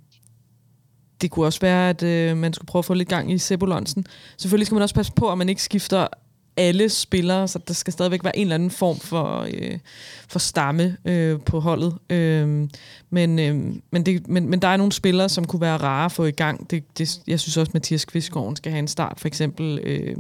det 1.22 1.32
kunne 1.32 1.46
også 1.46 1.60
være, 1.62 1.90
at 1.90 2.04
øh, 2.04 2.38
man 2.38 2.54
skulle 2.54 2.68
prøve 2.68 2.80
at 2.80 2.86
få 2.86 2.94
lidt 2.94 3.10
gang 3.10 3.32
i 3.32 3.38
Sebulonsen. 3.38 4.06
Selvfølgelig 4.38 4.66
skal 4.68 4.76
man 4.76 4.84
også 4.84 4.96
passe 4.96 5.14
på, 5.14 5.32
at 5.32 5.38
man 5.38 5.50
ikke 5.50 5.64
skifter 5.64 6.08
alle 6.58 6.90
spillere, 6.90 7.48
så 7.48 7.60
der 7.68 7.74
skal 7.74 7.94
stadigvæk 7.94 8.24
være 8.24 8.38
en 8.38 8.42
eller 8.42 8.56
anden 8.56 8.72
form 8.72 9.00
for, 9.00 9.48
øh, 9.54 9.80
for 10.28 10.40
stamme 10.40 10.98
øh, 11.06 11.40
på 11.40 11.60
holdet. 11.60 11.96
Øh, 12.10 12.70
men, 13.10 13.40
øh, 13.40 13.76
men, 13.92 14.06
det, 14.06 14.28
men, 14.28 14.50
men 14.50 14.62
der 14.62 14.68
er 14.68 14.78
nogle 14.78 14.92
spillere, 14.92 15.30
som 15.30 15.48
kunne 15.48 15.62
være 15.62 15.78
rare 15.78 16.06
at 16.06 16.12
få 16.12 16.26
i 16.26 16.32
gang. 16.32 16.72
Det, 16.72 16.98
det, 16.98 17.20
jeg 17.28 17.40
synes 17.40 17.58
også, 17.58 17.70
at 17.70 17.74
Mathias 17.74 18.06
Kvistgaard 18.06 18.56
skal 18.56 18.72
have 18.72 18.80
en 18.80 18.88
start. 18.88 19.20
For 19.20 19.28
eksempel 19.28 19.80
øh, 19.84 20.18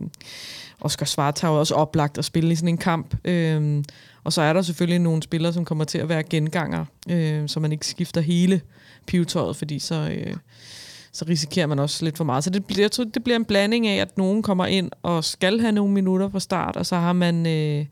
Oscar 0.81 1.05
Svartau 1.05 1.53
er 1.53 1.59
også 1.59 1.75
oplagt 1.75 2.17
at 2.17 2.25
spille 2.25 2.51
i 2.51 2.55
sådan 2.55 2.69
en 2.69 2.77
kamp. 2.77 3.15
Øh, 3.25 3.83
og 4.23 4.33
så 4.33 4.41
er 4.41 4.53
der 4.53 4.61
selvfølgelig 4.61 4.99
nogle 4.99 5.23
spillere, 5.23 5.53
som 5.53 5.65
kommer 5.65 5.83
til 5.83 5.97
at 5.97 6.09
være 6.09 6.23
genganger, 6.23 6.85
øh, 7.09 7.49
så 7.49 7.59
man 7.59 7.71
ikke 7.71 7.87
skifter 7.87 8.21
hele 8.21 8.61
pivetøjet, 9.05 9.55
fordi 9.55 9.79
så... 9.79 9.95
Øh, 9.95 10.35
så 11.17 11.25
risikerer 11.29 11.67
man 11.67 11.79
også 11.79 12.05
lidt 12.05 12.17
for 12.17 12.23
meget. 12.23 12.43
Så 12.43 12.49
det, 12.49 12.65
bliver- 12.65 12.83
jeg 12.83 12.91
tror, 12.91 13.03
det 13.03 13.23
bliver 13.23 13.35
en 13.35 13.45
blanding 13.45 13.87
af, 13.87 13.95
at 14.01 14.17
nogen 14.17 14.41
kommer 14.43 14.65
ind 14.65 14.91
og 15.03 15.23
skal 15.23 15.59
have 15.59 15.71
nogle 15.71 15.93
minutter 15.93 16.29
fra 16.29 16.39
start, 16.39 16.75
og 16.75 16.85
så 16.85 16.95
har 16.95 17.13
man 17.13 17.47
øh, 17.47 17.85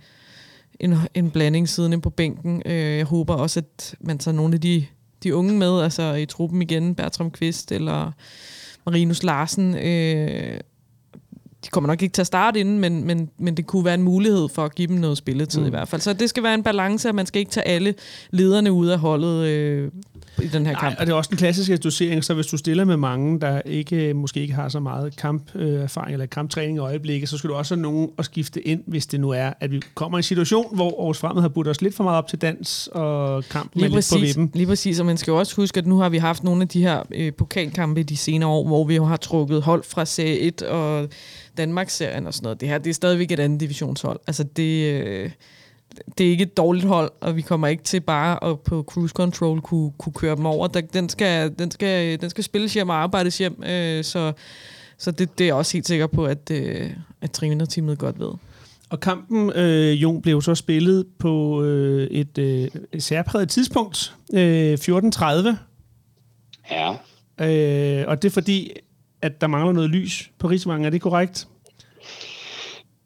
en, 0.80 0.96
en 1.14 1.32
blanding 1.32 1.70
siddende 1.70 2.02
på 2.02 2.10
bænken. 2.10 2.62
Øh, 2.66 2.98
jeg 2.98 3.06
håber 3.06 3.34
også, 3.34 3.60
at 3.60 3.96
man 4.00 4.18
tager 4.18 4.36
nogle 4.36 4.54
af 4.54 4.62
de, 4.62 4.86
de 5.24 5.36
unge 5.36 5.54
med, 5.58 5.82
altså 5.82 6.14
i 6.14 6.26
truppen 6.26 6.62
igen, 6.62 6.96
Bertram 6.96 7.32
Kvist 7.32 7.72
eller 7.72 8.12
Marinus 8.86 9.24
Larsen. 9.24 9.76
Øh, 9.78 10.60
de 11.66 11.70
kommer 11.72 11.88
nok 11.88 12.02
ikke 12.02 12.14
til 12.14 12.22
at 12.22 12.28
starte 12.28 12.60
inden, 12.60 12.80
men, 12.80 13.04
men, 13.04 13.30
men 13.38 13.58
det 13.58 13.68
kunne 13.68 13.86
være 13.86 13.94
en 13.94 14.04
mulighed 14.04 14.50
for 14.50 14.66
at 14.66 14.76
give 14.76 14.88
dem 14.88 14.96
noget 14.96 15.18
spilletid 15.18 15.62
mm. 15.62 15.68
i 15.68 15.70
hvert 15.70 15.88
fald. 15.88 16.02
Så 16.02 16.14
det 16.14 16.30
skal 16.30 16.44
være 16.44 16.54
en 16.54 16.64
balance, 16.64 17.10
at 17.10 17.16
man 17.16 17.26
skal 17.26 17.40
ikke 17.40 17.52
tage 17.52 17.68
alle 17.68 17.94
lederne 18.32 18.72
ud 18.72 18.88
af 18.88 19.00
holdet 19.00 19.46
øh, 19.46 19.92
i 20.44 20.48
den 20.48 20.66
her 20.66 20.74
Nej, 20.74 20.82
kamp. 20.82 20.96
og 21.00 21.06
det 21.06 21.12
er 21.12 21.16
også 21.16 21.30
den 21.30 21.38
klassiske 21.38 21.78
dosering, 21.78 22.24
så 22.24 22.34
hvis 22.34 22.48
du 22.48 22.58
stiller 22.58 22.86
med 22.86 22.98
mange, 22.98 23.40
der 23.42 23.62
ikke 23.66 24.14
måske 24.14 24.40
ikke 24.40 24.54
har 24.54 24.70
så 24.70 24.80
meget 24.80 25.16
kamperfaring 25.18 26.14
eller 26.14 26.26
kamptræning 26.26 26.78
i 26.78 26.80
øjeblikket, 26.80 27.30
så 27.30 27.38
skal 27.38 27.50
du 27.50 27.56
også 27.56 27.76
have 27.76 27.82
nogen 27.82 28.10
at 28.18 28.26
skifte 28.26 28.68
ind, 28.68 28.84
hvis 28.88 29.06
det 29.08 29.20
nu 29.20 29.30
er, 29.30 29.54
at 29.60 29.72
vi 29.72 29.82
kommer 29.96 30.18
i 30.18 30.20
en 30.20 30.24
situation, 30.24 30.76
hvor 30.76 31.00
Aarhus 31.00 31.18
Fremad 31.18 31.42
har 31.42 31.50
budt 31.50 31.68
os 31.68 31.82
lidt 31.82 31.96
for 31.96 32.04
meget 32.04 32.18
op 32.18 32.28
til 32.28 32.42
dans, 32.42 32.90
og 32.92 33.44
kampen 33.44 33.80
Lige 33.82 33.86
er 33.86 33.96
lidt 33.96 34.06
på 34.10 34.16
præcis, 34.16 34.38
vippen. 34.38 34.52
lige 34.54 34.68
præcis, 34.68 35.00
og 35.00 35.06
man 35.06 35.18
skal 35.18 35.32
jo 35.32 35.38
også 35.38 35.56
huske, 35.56 35.78
at 35.78 35.86
nu 35.88 35.98
har 35.98 36.10
vi 36.10 36.18
haft 36.18 36.44
nogle 36.44 36.62
af 36.62 36.68
de 36.68 36.82
her 36.82 37.04
øh, 37.12 37.34
pokalkampe 37.34 38.04
de 38.04 38.18
senere 38.18 38.50
år, 38.50 38.68
hvor 38.68 38.84
vi 38.86 38.96
jo 38.96 39.06
har 39.06 39.18
trukket 39.18 39.62
hold 39.62 39.84
fra 39.84 40.06
Serie 40.06 40.40
1 40.40 40.62
og 40.62 41.08
Danmarksserien 41.58 42.28
og 42.28 42.34
sådan 42.34 42.44
noget. 42.44 42.62
Det 42.62 42.70
her 42.70 42.78
det 42.78 42.90
er 42.90 42.94
stadigvæk 42.94 43.32
et 43.32 43.40
andet 43.40 43.60
divisionshold. 43.60 44.20
Altså 44.28 44.44
det, 44.44 44.94
øh, 45.04 45.30
det 46.18 46.26
er 46.26 46.30
ikke 46.30 46.44
et 46.44 46.58
dårligt 46.58 46.86
hold, 46.86 47.12
og 47.22 47.36
vi 47.36 47.42
kommer 47.42 47.68
ikke 47.68 47.84
til 47.84 48.00
bare 48.00 48.44
at 48.44 48.60
på 48.60 48.84
cruise 48.84 49.14
control 49.14 49.62
kunne, 49.62 49.92
kunne 49.98 50.14
køre 50.14 50.36
dem 50.36 50.46
over. 50.46 50.68
Der, 50.68 50.82
den, 50.82 51.10
skal, 51.10 51.60
den, 51.60 51.72
skal, 51.72 52.22
den 52.22 52.30
skal 52.30 52.44
spilles 52.44 52.74
hjem 52.74 52.90
og 52.90 52.96
arbejdes 52.96 53.38
hjem, 53.38 53.64
øh, 53.64 54.04
så, 54.04 54.34
så 54.98 55.12
det, 55.12 55.38
det 55.38 55.44
er 55.44 55.48
jeg 55.48 55.56
også 55.56 55.74
helt 55.74 55.88
sikker 55.88 56.08
på, 56.08 56.26
at, 56.26 56.52
øh, 56.52 56.90
at 57.22 57.32
trænerteamet 57.32 57.98
godt 57.98 58.20
ved. 58.20 58.32
Og 58.90 59.00
kampen, 59.00 59.52
øh, 59.56 60.02
Jon, 60.02 60.22
blev 60.22 60.42
så 60.42 60.56
spillet 60.56 61.06
på 61.20 61.64
øh, 61.64 62.08
et, 62.08 62.38
øh, 62.38 62.68
et 62.92 63.04
særpræget 63.04 63.50
tidspunkt, 63.50 64.16
øh, 64.34 64.74
14.30, 64.74 65.56
Ja, 66.72 66.92
øh, 67.42 68.08
og 68.08 68.22
det 68.22 68.30
er 68.30 68.34
fordi, 68.34 68.72
at 69.22 69.42
der 69.42 69.48
mangler 69.48 69.74
noget 69.74 69.90
lys 69.90 70.32
på 70.40 70.48
Rigsvangen, 70.48 70.86
er 70.86 70.90
det 70.90 71.02
korrekt? 71.02 71.48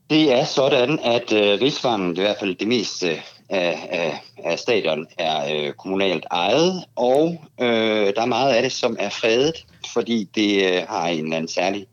Det 0.10 0.32
er 0.32 0.44
sådan, 0.44 1.00
at 1.04 1.34
øh, 1.34 1.62
Rigsvangen, 1.62 2.18
i 2.18 2.20
hvert 2.20 2.40
fald 2.40 2.56
det 2.56 2.68
meste 2.68 3.12
øh, 3.12 3.22
af, 3.50 3.88
af, 3.90 4.22
af 4.44 4.60
stadion, 4.60 5.08
er 5.18 5.56
øh, 5.56 5.74
kommunalt 5.74 6.26
ejet, 6.32 6.86
og 6.96 7.46
øh, 7.62 8.14
der 8.16 8.22
er 8.22 8.26
meget 8.26 8.54
af 8.54 8.62
det, 8.62 8.72
som 8.72 8.98
er 9.00 9.10
fredet, 9.10 9.66
fordi 9.94 10.30
det 10.36 10.74
øh, 10.74 10.84
har 10.90 11.08
en 11.08 11.24
eller 11.24 11.36
anden 11.36 11.48
særlig 11.48 11.88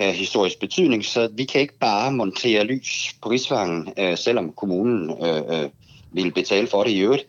øh, 0.00 0.08
historisk 0.08 0.60
betydning, 0.60 1.04
så 1.04 1.28
vi 1.32 1.44
kan 1.44 1.60
ikke 1.60 1.78
bare 1.78 2.12
montere 2.12 2.64
lys 2.64 3.14
på 3.22 3.28
Rigsvangen, 3.28 3.92
øh, 3.98 4.16
selvom 4.16 4.52
kommunen 4.52 5.24
øh, 5.24 5.62
øh, 5.62 5.68
vil 6.12 6.32
betale 6.32 6.66
for 6.66 6.84
det 6.84 6.90
i 6.90 7.00
øvrigt. 7.00 7.26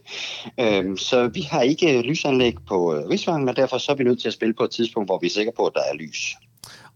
Øh, 0.59 0.97
så 0.97 1.27
vi 1.27 1.41
har 1.41 1.61
ikke 1.61 2.01
lysanlæg 2.01 2.55
på 2.67 2.95
øh, 2.95 3.09
Rigsvangen, 3.09 3.49
og 3.49 3.55
derfor 3.55 3.77
så 3.77 3.91
er 3.91 3.95
vi 3.95 4.03
nødt 4.03 4.21
til 4.21 4.27
at 4.27 4.33
spille 4.33 4.53
på 4.53 4.63
et 4.63 4.71
tidspunkt, 4.71 5.07
hvor 5.07 5.19
vi 5.19 5.27
er 5.27 5.31
sikre 5.31 5.51
på, 5.57 5.65
at 5.65 5.73
der 5.73 5.81
er 5.91 5.95
lys. 5.95 6.35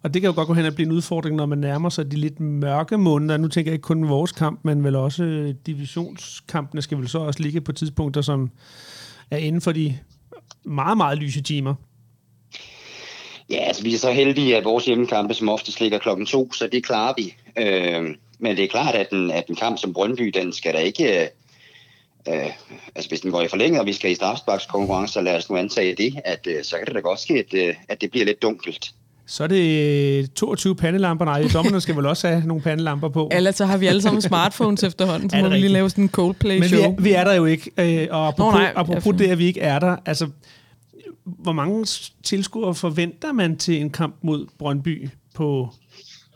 Og 0.06 0.14
det 0.14 0.22
kan 0.22 0.30
jo 0.30 0.36
godt 0.36 0.48
gå 0.48 0.54
hen 0.54 0.66
og 0.66 0.76
blive 0.76 0.86
en 0.86 0.92
udfordring, 0.92 1.36
når 1.36 1.46
man 1.46 1.58
nærmer 1.58 1.90
sig 1.90 2.12
de 2.12 2.16
lidt 2.16 2.40
mørke 2.40 2.98
måneder. 2.98 3.38
Nu 3.38 3.48
tænker 3.48 3.72
jeg 3.72 3.74
ikke 3.74 3.84
kun 3.84 4.10
vores 4.10 4.32
kamp, 4.32 4.60
men 4.64 4.84
vel 4.84 4.96
også 4.96 5.24
øh, 5.24 5.56
divisionskampene 5.66 6.82
skal 6.82 6.98
vel 6.98 7.10
så 7.10 7.20
også 7.20 7.44
ligge 7.44 7.62
på 7.62 7.72
tidspunkter, 7.72 8.22
som 8.22 8.52
er 9.32 9.38
inden 9.38 9.62
for 9.62 9.72
de 9.72 9.98
meget, 10.64 10.98
meget 10.98 11.18
lyse 11.18 11.42
timer. 11.42 11.76
Ja, 13.50 13.56
altså 13.56 13.84
vi 13.84 13.94
er 13.94 13.98
så 13.98 14.12
heldige, 14.12 14.58
at 14.58 14.66
vores 14.66 14.86
hjemmekampe 14.86 15.34
som 15.34 15.50
oftest 15.50 15.82
ligger 15.82 15.98
klokken 15.98 16.26
to, 16.26 16.54
så 16.54 16.68
det 16.72 16.86
klarer 16.86 17.14
vi. 17.18 17.36
Øh, 17.58 18.16
men 18.40 18.58
det 18.58 18.64
er 18.64 18.68
klart, 18.68 18.96
at 18.96 19.10
en, 19.12 19.32
at 19.32 19.48
en 19.48 19.56
kamp 19.56 19.78
som 19.78 19.94
Brøndby, 19.94 20.32
den 20.34 20.54
skal 20.54 20.74
da 20.74 20.80
ikke... 20.80 21.22
Øh, 21.22 21.28
øh, 22.28 22.52
altså 22.96 23.10
hvis 23.10 23.22
den 23.22 23.32
går 23.32 23.42
i 23.42 23.48
forlænget, 23.48 23.80
og 23.80 23.86
vi 23.86 23.94
skal 23.94 24.12
i 24.12 24.16
strafsparkskonkurrence, 24.16 25.14
så 25.14 25.22
lad 25.22 25.38
os 25.38 25.50
nu 25.50 25.58
antage 25.58 25.96
det, 25.96 26.22
at 26.26 26.48
øh, 26.48 26.64
så 26.64 26.78
kan 26.78 26.86
det 26.86 26.96
da 26.96 27.00
godt 27.00 27.20
ske, 27.20 27.34
at, 27.34 27.54
øh, 27.54 27.76
at 27.90 28.02
det 28.02 28.12
bliver 28.12 28.26
lidt 28.26 28.42
dunkelt. 28.42 28.94
Så 29.28 29.44
er 29.44 29.48
det 29.48 30.34
22 30.34 30.76
pandelamper. 30.76 31.26
Nej, 31.26 31.48
dommerne 31.54 31.82
skal 31.82 31.96
vel 31.96 32.06
også 32.06 32.28
have 32.28 32.44
nogle 32.46 32.64
pandelamper 32.64 33.10
på. 33.10 33.30
Ellers 33.32 33.56
så 33.56 33.66
har 33.66 33.78
vi 33.78 33.88
alle 33.88 34.02
sammen 34.02 34.22
smartphones 34.22 34.84
efterhånden, 34.84 35.30
så 35.30 35.38
må 35.38 35.50
vi 35.50 35.56
lige 35.56 35.68
lave 35.68 35.90
sådan 35.90 36.04
en 36.04 36.04
Men 36.04 36.10
vi 36.10 36.16
Coldplay-show. 36.16 36.82
er, 36.82 37.02
vi 37.02 37.12
er 37.12 37.24
der 37.24 37.34
jo 37.34 37.46
ikke. 37.46 37.72
Øh, 37.78 38.08
og 38.12 38.28
apropos, 38.28 38.54
Nå, 38.54 38.60
nej, 38.60 38.74
apropos 38.76 39.16
det, 39.18 39.28
at 39.28 39.40
vi 39.40 39.46
ikke 39.46 39.62
er 39.62 39.80
der. 39.80 39.96
Altså, 40.06 40.30
hvor 41.24 41.52
mange 41.52 41.86
tilskuere 42.24 42.76
forventer 42.76 43.32
man 43.32 43.58
til 43.58 43.82
en 43.82 43.90
kamp 43.90 44.16
mod 44.22 44.46
Brøndby 44.60 45.10
på 45.36 45.70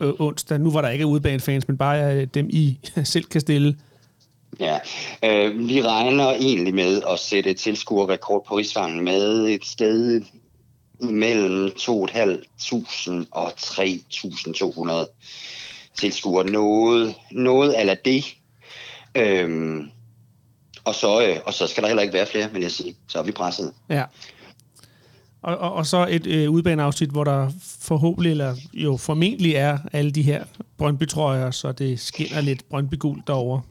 øh, 0.02 0.14
onsdag? 0.20 0.60
Nu 0.60 0.72
var 0.72 0.82
der 0.82 0.90
ikke 0.90 1.06
udebanefans, 1.06 1.68
men 1.68 1.78
bare 1.78 2.16
øh, 2.16 2.28
dem, 2.34 2.48
I 2.50 2.80
selv 3.04 3.26
kan 3.26 3.42
stille. 3.42 3.76
Ja, 4.60 4.78
øh, 5.26 5.68
vi 5.68 5.82
regner 5.82 6.30
egentlig 6.30 6.76
med 6.76 7.02
at 7.10 7.20
sætte 7.20 7.54
tilskuerrekord 7.54 8.46
på 8.48 8.58
Rigsvangen 8.58 9.04
med 9.04 9.46
et 9.48 9.66
sted 9.66 10.22
mellem 11.02 11.68
2.500 11.68 13.26
og 13.32 13.48
3.200 13.48 15.06
tilskuere. 16.00 16.46
Noget, 16.46 17.16
noget 17.32 17.72
af 17.72 17.98
det. 17.98 18.36
Øhm, 19.16 19.90
og, 20.84 20.96
så, 20.96 21.28
øh, 21.28 21.38
og 21.46 21.54
så 21.54 21.68
skal 21.68 21.84
der 21.84 21.90
heller 21.90 22.04
ikke 22.04 22.14
være 22.14 22.26
flere, 22.26 22.52
vil 22.52 22.62
jeg 22.62 22.72
sige. 22.72 22.96
Så 23.08 23.20
er 23.20 23.24
vi 23.24 23.32
presset. 23.32 23.74
Ja. 23.90 24.04
Og, 25.42 25.58
og, 25.58 25.74
og 25.74 25.86
så 25.86 26.08
et 26.10 26.28
øh, 26.28 26.50
udbaneafsnit, 26.50 27.10
hvor 27.10 27.24
der 27.24 27.50
forhåbentlig, 27.82 28.32
eller 28.32 28.56
jo 28.74 28.98
formentlig 28.98 29.54
er 29.54 29.78
alle 29.94 30.12
de 30.12 30.22
her 30.22 30.44
Brøndby-trøjer, 30.78 31.52
så 31.52 31.72
det 31.72 32.00
skinner 32.00 32.42
lidt 32.42 32.70
Brøndby-gult 32.70 33.28
derovre. 33.28 33.62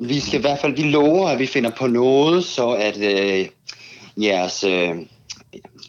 Vi 0.00 0.20
skal 0.20 0.38
i 0.38 0.40
hvert 0.40 0.58
fald, 0.58 0.76
vi 0.76 0.82
lover, 0.82 1.28
at 1.28 1.38
vi 1.38 1.46
finder 1.46 1.70
på 1.70 1.86
noget, 1.86 2.44
så 2.44 2.68
at 2.68 2.96
øh, 2.96 3.48
jeres, 4.16 4.64
øh, 4.64 4.96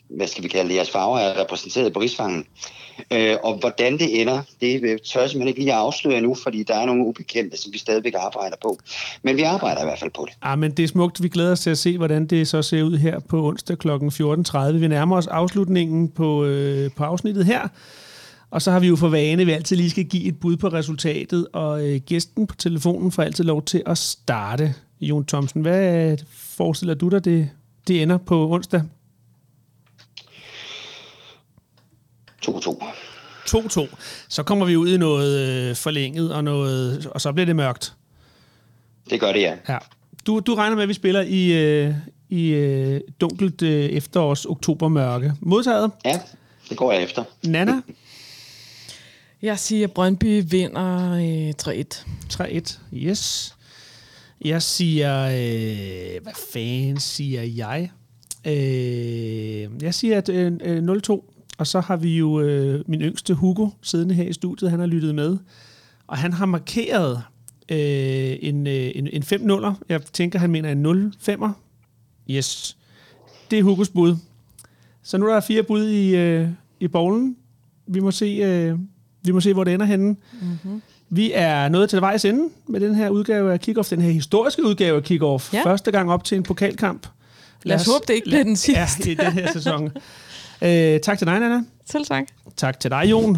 hvad 0.09 0.27
skal 0.27 0.43
vi 0.43 0.47
kalde 0.47 0.69
det, 0.69 0.75
jeres 0.75 0.89
farver 0.89 1.19
er 1.19 1.41
repræsenteret 1.41 1.93
på 1.93 1.99
rigsfangen. 1.99 2.45
Øh, 3.11 3.35
og 3.43 3.57
hvordan 3.57 3.93
det 3.93 4.21
ender, 4.21 4.41
det 4.61 5.01
tør 5.01 5.19
jeg 5.19 5.29
simpelthen 5.29 5.47
ikke 5.47 5.59
lige 5.59 5.73
at 5.73 5.79
afsløre 5.79 6.21
nu, 6.21 6.35
fordi 6.43 6.63
der 6.63 6.75
er 6.75 6.85
nogle 6.85 7.05
ubekendte, 7.05 7.57
som 7.57 7.73
vi 7.73 7.77
stadigvæk 7.77 8.13
arbejder 8.17 8.55
på. 8.61 8.79
Men 9.23 9.37
vi 9.37 9.41
arbejder 9.41 9.81
i 9.81 9.85
hvert 9.85 9.99
fald 9.99 10.11
på 10.11 10.25
det. 10.29 10.37
Ja, 10.45 10.55
men 10.55 10.71
det 10.71 10.83
er 10.83 10.87
smukt. 10.87 11.23
Vi 11.23 11.29
glæder 11.29 11.51
os 11.51 11.59
til 11.59 11.69
at 11.69 11.77
se, 11.77 11.97
hvordan 11.97 12.27
det 12.27 12.47
så 12.47 12.61
ser 12.61 12.83
ud 12.83 12.97
her 12.97 13.19
på 13.19 13.47
onsdag 13.47 13.77
kl. 13.77 13.89
14.30. 13.89 14.71
Vi 14.71 14.87
nærmer 14.87 15.17
os 15.17 15.27
afslutningen 15.27 16.09
på, 16.09 16.45
øh, 16.45 16.91
på 16.91 17.03
afsnittet 17.03 17.45
her. 17.45 17.67
Og 18.51 18.61
så 18.61 18.71
har 18.71 18.79
vi 18.79 18.87
jo 18.87 18.95
for 18.95 19.09
vane, 19.09 19.41
at 19.41 19.47
vi 19.47 19.51
altid 19.51 19.75
lige 19.75 19.89
skal 19.89 20.05
give 20.05 20.23
et 20.23 20.39
bud 20.39 20.57
på 20.57 20.67
resultatet, 20.67 21.47
og 21.53 21.87
øh, 21.87 21.99
gæsten 22.05 22.47
på 22.47 22.55
telefonen 22.55 23.11
får 23.11 23.23
altid 23.23 23.43
lov 23.43 23.63
til 23.63 23.83
at 23.85 23.97
starte. 23.97 24.73
Jon 25.01 25.25
Thomsen, 25.25 25.61
hvad 25.61 26.17
forestiller 26.33 26.93
du 26.93 27.09
dig, 27.09 27.25
det, 27.25 27.49
det 27.87 28.01
ender 28.01 28.17
på 28.17 28.49
onsdag? 28.51 28.81
2-2. 32.47 32.83
2-2. 33.49 33.95
Så 34.29 34.43
kommer 34.43 34.65
vi 34.65 34.75
ud 34.75 34.89
i 34.89 34.97
noget 34.97 35.39
øh, 35.69 35.75
forlænget, 35.75 36.33
og, 36.33 36.43
noget, 36.43 37.05
og 37.05 37.21
så 37.21 37.31
bliver 37.31 37.45
det 37.45 37.55
mørkt. 37.55 37.93
Det 39.09 39.19
gør 39.19 39.33
det, 39.33 39.41
ja. 39.41 39.55
Ja. 39.69 39.77
Du, 40.27 40.39
du 40.39 40.55
regner 40.55 40.75
med, 40.75 40.83
at 40.83 40.89
vi 40.89 40.93
spiller 40.93 41.21
i, 41.21 41.53
øh, 41.53 41.93
i 42.29 42.47
øh, 42.49 43.01
dunkelt 43.21 43.61
øh, 43.61 43.85
efterårs 43.85 44.45
oktober 44.45 44.87
mørke. 44.87 45.33
Modtaget? 45.41 45.91
Ja, 46.05 46.19
det 46.69 46.77
går 46.77 46.91
jeg 46.91 47.03
efter. 47.03 47.23
Nana? 47.43 47.81
Jeg 49.41 49.59
siger, 49.59 49.87
at 49.87 49.93
Brøndby 49.93 50.43
vinder 50.47 51.11
øh, 51.11 51.53
3-1. 51.63 52.05
3-1. 52.33 52.77
Yes. 52.93 53.55
Jeg 54.45 54.61
siger... 54.61 55.25
Øh, 55.25 56.23
hvad 56.23 56.33
fanden 56.53 56.99
siger 56.99 57.41
jeg? 57.41 57.91
Øh, 58.45 59.83
jeg 59.83 59.93
siger, 59.93 60.17
at 60.17 60.29
øh, 60.29 60.53
øh, 60.61 60.83
0-2. 60.83 61.34
Og 61.57 61.67
så 61.67 61.79
har 61.79 61.95
vi 61.95 62.17
jo 62.17 62.39
øh, 62.39 62.83
min 62.87 63.01
yngste 63.01 63.33
Hugo 63.33 63.69
siddende 63.81 64.15
her 64.15 64.23
i 64.23 64.33
studiet. 64.33 64.71
Han 64.71 64.79
har 64.79 64.87
lyttet 64.87 65.15
med. 65.15 65.37
Og 66.07 66.17
han 66.17 66.33
har 66.33 66.45
markeret 66.45 67.21
øh, 67.71 68.37
en, 68.41 68.67
øh, 68.67 68.91
en, 68.95 69.07
en 69.07 69.23
5-0'er. 69.23 69.73
Jeg 69.89 70.01
tænker, 70.01 70.39
han 70.39 70.51
mener 70.51 70.71
en 70.71 70.85
0-5'er. 70.85 71.49
Yes. 72.29 72.77
Det 73.51 73.59
er 73.59 73.63
Hugos 73.63 73.89
bud. 73.89 74.15
Så 75.03 75.17
nu 75.17 75.27
er 75.27 75.33
der 75.33 75.41
fire 75.41 75.63
bud 75.63 75.87
i, 75.87 76.15
øh, 76.15 76.47
i 76.79 76.87
bowlen. 76.87 77.35
Vi 77.87 77.99
må 77.99 78.11
se, 78.11 78.25
øh, 78.25 78.79
vi 79.23 79.31
må 79.31 79.41
se, 79.41 79.53
hvor 79.53 79.63
det 79.63 79.73
ender 79.73 79.85
henne. 79.85 80.15
Mm-hmm. 80.41 80.81
Vi 81.09 81.31
er 81.33 81.69
nået 81.69 81.89
til 81.89 82.01
vejs 82.01 82.25
ende 82.25 82.49
med 82.67 82.79
den 82.79 82.95
her 82.95 83.09
udgave 83.09 83.53
af 83.53 83.59
Kickoff, 83.59 83.89
den 83.89 84.01
her 84.01 84.11
historiske 84.11 84.65
udgave 84.65 84.97
af 84.97 85.03
Kickoff. 85.03 85.53
Ja. 85.53 85.63
Første 85.65 85.91
gang 85.91 86.11
op 86.11 86.23
til 86.23 86.35
en 86.35 86.43
pokalkamp. 86.43 87.07
Lad 87.63 87.75
os 87.75 87.85
håbe, 87.85 88.03
det 88.07 88.13
ikke 88.13 88.25
bliver 88.25 88.43
den 88.43 88.55
sidste. 88.55 89.03
Ja, 89.05 89.11
i 89.11 89.15
den 89.15 89.31
her 89.31 89.53
sæson. 89.53 89.91
øh, 90.65 90.99
tak 90.99 91.17
til 91.17 91.27
dig, 91.27 91.39
Nana. 91.39 91.63
Selv 91.85 92.05
tak. 92.05 92.25
Tak 92.57 92.79
til 92.79 92.91
dig, 92.91 93.03
Jon. 93.11 93.37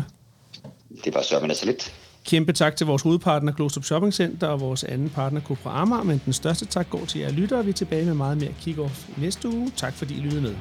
Det 1.05 1.13
var 1.13 1.21
sørme 1.21 1.53
så 1.53 1.65
lidt. 1.65 1.93
Kæmpe 2.25 2.53
tak 2.53 2.75
til 2.75 2.87
vores 2.87 3.01
hovedpartner 3.01 3.51
Glostrup 3.51 3.83
Shopping 3.83 4.13
Center 4.13 4.47
og 4.47 4.61
vores 4.61 4.83
anden 4.83 5.09
partner 5.09 5.41
Cupra 5.41 5.81
Amager, 5.81 6.03
men 6.03 6.21
den 6.25 6.33
største 6.33 6.65
tak 6.65 6.89
går 6.89 7.05
til 7.05 7.21
jer 7.21 7.31
lyttere. 7.31 7.63
Vi 7.63 7.69
er 7.69 7.73
tilbage 7.73 8.05
med 8.05 8.13
meget 8.13 8.37
mere 8.37 8.51
Kickoff 8.61 9.07
næste 9.17 9.49
uge. 9.49 9.71
Tak 9.75 9.93
fordi 9.93 10.17
I 10.17 10.19
lyttede 10.19 10.41
med. 10.41 10.55